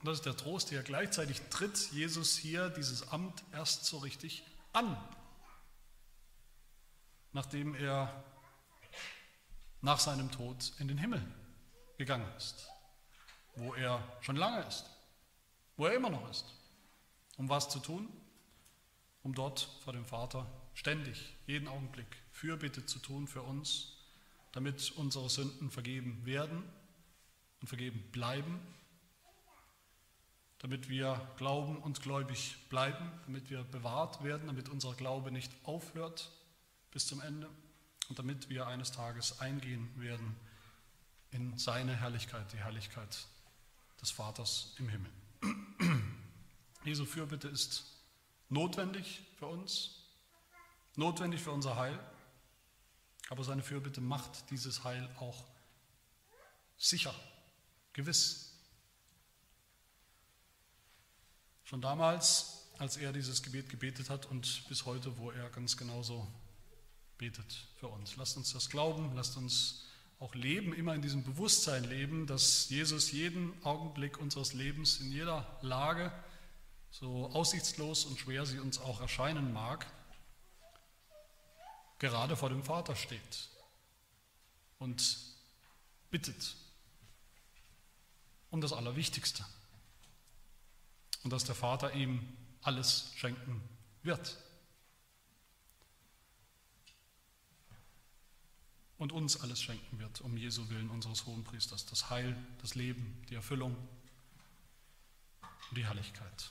und 0.00 0.08
das 0.08 0.18
ist 0.18 0.26
der 0.26 0.36
Trost 0.36 0.70
hier, 0.70 0.82
gleichzeitig 0.82 1.40
tritt 1.50 1.90
Jesus 1.92 2.36
hier 2.36 2.70
dieses 2.70 3.08
Amt 3.08 3.42
erst 3.52 3.84
so 3.84 3.98
richtig 3.98 4.44
an, 4.72 4.96
nachdem 7.34 7.74
er 7.74 8.24
nach 9.82 9.98
seinem 9.98 10.30
Tod 10.30 10.72
in 10.78 10.88
den 10.88 10.96
Himmel 10.96 11.22
gegangen 11.98 12.26
ist, 12.36 12.68
wo 13.56 13.74
er 13.74 14.02
schon 14.22 14.36
lange 14.36 14.66
ist, 14.66 14.86
wo 15.76 15.86
er 15.86 15.94
immer 15.94 16.10
noch 16.10 16.30
ist. 16.30 16.46
Um 17.36 17.48
was 17.48 17.68
zu 17.68 17.80
tun? 17.80 18.08
Um 19.22 19.34
dort 19.34 19.60
vor 19.82 19.92
dem 19.92 20.06
Vater 20.06 20.46
ständig, 20.74 21.34
jeden 21.46 21.66
Augenblick 21.66 22.06
Fürbitte 22.30 22.86
zu 22.86 22.98
tun 23.00 23.26
für 23.26 23.42
uns, 23.42 23.96
damit 24.52 24.92
unsere 24.92 25.28
Sünden 25.28 25.70
vergeben 25.70 26.24
werden 26.24 26.62
und 27.60 27.66
vergeben 27.66 28.00
bleiben, 28.12 28.60
damit 30.58 30.88
wir 30.88 31.20
glauben 31.36 31.78
und 31.78 32.00
gläubig 32.00 32.56
bleiben, 32.68 33.10
damit 33.24 33.50
wir 33.50 33.64
bewahrt 33.64 34.22
werden, 34.22 34.46
damit 34.46 34.68
unser 34.68 34.94
Glaube 34.94 35.32
nicht 35.32 35.52
aufhört 35.64 36.30
bis 36.94 37.08
zum 37.08 37.20
Ende 37.20 37.50
und 38.08 38.18
damit 38.18 38.48
wir 38.48 38.68
eines 38.68 38.92
Tages 38.92 39.40
eingehen 39.40 39.90
werden 40.00 40.36
in 41.32 41.58
seine 41.58 41.94
Herrlichkeit, 41.96 42.52
die 42.52 42.58
Herrlichkeit 42.58 43.26
des 44.00 44.12
Vaters 44.12 44.74
im 44.78 44.88
Himmel. 44.88 45.10
Jesu 46.84 47.04
Fürbitte 47.04 47.48
ist 47.48 47.84
notwendig 48.48 49.24
für 49.38 49.46
uns, 49.46 50.04
notwendig 50.94 51.42
für 51.42 51.50
unser 51.50 51.74
Heil, 51.76 51.98
aber 53.28 53.42
seine 53.42 53.64
Fürbitte 53.64 54.00
macht 54.00 54.50
dieses 54.50 54.84
Heil 54.84 55.10
auch 55.18 55.44
sicher 56.76 57.14
gewiss. 57.92 58.52
Schon 61.64 61.80
damals, 61.80 62.68
als 62.78 62.96
er 62.98 63.12
dieses 63.12 63.42
Gebet 63.42 63.68
gebetet 63.68 64.10
hat 64.10 64.26
und 64.26 64.68
bis 64.68 64.84
heute, 64.84 65.16
wo 65.18 65.32
er 65.32 65.50
ganz 65.50 65.76
genauso 65.76 66.30
betet 67.18 67.66
für 67.78 67.88
uns. 67.88 68.16
Lasst 68.16 68.36
uns 68.36 68.52
das 68.52 68.70
glauben, 68.70 69.14
lasst 69.14 69.36
uns 69.36 69.84
auch 70.20 70.34
leben, 70.34 70.72
immer 70.72 70.94
in 70.94 71.02
diesem 71.02 71.22
Bewusstsein 71.22 71.84
leben, 71.84 72.26
dass 72.26 72.68
Jesus 72.68 73.12
jeden 73.12 73.52
Augenblick 73.64 74.18
unseres 74.18 74.52
Lebens 74.52 75.00
in 75.00 75.10
jeder 75.12 75.58
Lage, 75.62 76.12
so 76.90 77.26
aussichtslos 77.30 78.04
und 78.04 78.18
schwer 78.18 78.46
sie 78.46 78.60
uns 78.60 78.78
auch 78.78 79.00
erscheinen 79.00 79.52
mag, 79.52 79.86
gerade 81.98 82.36
vor 82.36 82.50
dem 82.50 82.62
Vater 82.62 82.94
steht 82.94 83.48
und 84.78 85.18
bittet 86.10 86.56
um 88.50 88.60
das 88.60 88.72
Allerwichtigste. 88.72 89.44
Und 91.24 91.32
dass 91.32 91.44
der 91.44 91.54
Vater 91.54 91.94
ihm 91.94 92.36
alles 92.62 93.10
schenken 93.16 93.60
wird. 94.02 94.36
Und 98.98 99.12
uns 99.12 99.40
alles 99.40 99.60
schenken 99.60 99.98
wird, 99.98 100.20
um 100.20 100.36
Jesu 100.36 100.68
Willen 100.70 100.88
unseres 100.88 101.26
Hohen 101.26 101.42
Priesters. 101.44 101.84
Das 101.86 102.10
Heil, 102.10 102.36
das 102.62 102.74
Leben, 102.74 103.22
die 103.28 103.34
Erfüllung 103.34 103.76
und 105.70 105.76
die 105.76 105.84
Herrlichkeit. 105.84 106.50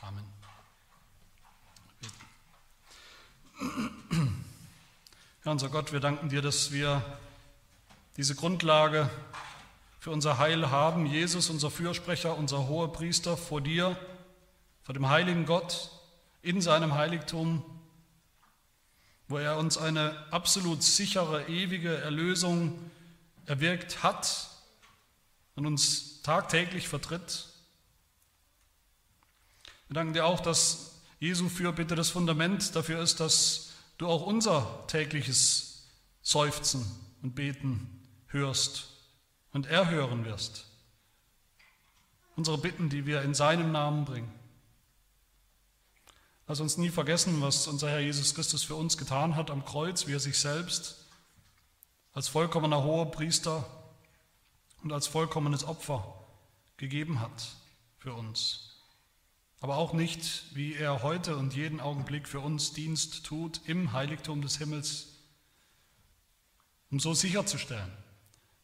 Amen. 0.00 0.24
Herr 5.42 5.52
unser 5.52 5.68
Gott, 5.68 5.92
wir 5.92 6.00
danken 6.00 6.28
dir, 6.28 6.42
dass 6.42 6.72
wir 6.72 7.02
diese 8.16 8.34
Grundlage 8.34 9.08
für 9.98 10.10
unser 10.10 10.38
Heil 10.38 10.70
haben. 10.70 11.06
Jesus, 11.06 11.50
unser 11.50 11.70
Fürsprecher, 11.70 12.36
unser 12.36 12.68
hoher 12.68 12.92
Priester, 12.92 13.36
vor 13.36 13.60
dir, 13.60 13.96
vor 14.82 14.94
dem 14.94 15.08
heiligen 15.08 15.46
Gott, 15.46 15.90
in 16.42 16.60
seinem 16.60 16.94
Heiligtum, 16.94 17.64
wo 19.28 19.38
er 19.38 19.58
uns 19.58 19.76
eine 19.76 20.26
absolut 20.32 20.82
sichere, 20.82 21.48
ewige 21.48 21.96
Erlösung 21.96 22.78
erwirkt 23.46 24.02
hat 24.02 24.48
und 25.54 25.66
uns 25.66 26.22
tagtäglich 26.22 26.88
vertritt. 26.88 27.46
Wir 29.88 29.94
danken 29.94 30.14
dir 30.14 30.26
auch, 30.26 30.40
dass 30.40 30.92
Jesu 31.20 31.48
für 31.48 31.72
bitte 31.72 31.94
das 31.94 32.10
Fundament 32.10 32.74
dafür 32.76 33.00
ist, 33.00 33.20
dass 33.20 33.72
du 33.98 34.06
auch 34.06 34.26
unser 34.26 34.86
tägliches 34.86 35.86
Seufzen 36.22 36.84
und 37.22 37.34
Beten 37.34 38.00
hörst 38.28 38.88
und 39.52 39.66
erhören 39.66 40.24
wirst. 40.24 40.66
Unsere 42.36 42.58
Bitten, 42.58 42.88
die 42.88 43.06
wir 43.06 43.22
in 43.22 43.34
seinem 43.34 43.72
Namen 43.72 44.04
bringen. 44.04 44.37
Lass 46.48 46.60
uns 46.60 46.78
nie 46.78 46.88
vergessen, 46.88 47.42
was 47.42 47.66
unser 47.66 47.90
Herr 47.90 48.00
Jesus 48.00 48.34
Christus 48.34 48.64
für 48.64 48.74
uns 48.74 48.96
getan 48.96 49.36
hat 49.36 49.50
am 49.50 49.66
Kreuz, 49.66 50.06
wie 50.06 50.14
er 50.14 50.20
sich 50.20 50.38
selbst 50.38 50.96
als 52.14 52.26
vollkommener 52.26 52.82
hoher 52.82 53.10
Priester 53.10 53.64
und 54.82 54.92
als 54.92 55.06
vollkommenes 55.06 55.64
Opfer 55.64 56.26
gegeben 56.78 57.20
hat 57.20 57.48
für 57.98 58.14
uns. 58.14 58.76
Aber 59.60 59.76
auch 59.76 59.92
nicht, 59.92 60.46
wie 60.54 60.74
er 60.74 61.02
heute 61.02 61.36
und 61.36 61.54
jeden 61.54 61.80
Augenblick 61.80 62.26
für 62.26 62.40
uns 62.40 62.72
Dienst 62.72 63.26
tut 63.26 63.60
im 63.66 63.92
Heiligtum 63.92 64.40
des 64.40 64.56
Himmels, 64.56 65.08
um 66.90 66.98
so 66.98 67.12
sicherzustellen, 67.12 67.92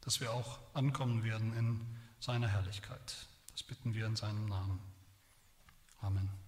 dass 0.00 0.20
wir 0.20 0.32
auch 0.32 0.58
ankommen 0.72 1.22
werden 1.22 1.54
in 1.56 1.86
seiner 2.18 2.48
Herrlichkeit. 2.48 3.26
Das 3.52 3.62
bitten 3.62 3.92
wir 3.92 4.06
in 4.06 4.16
seinem 4.16 4.46
Namen. 4.46 4.80
Amen. 6.00 6.43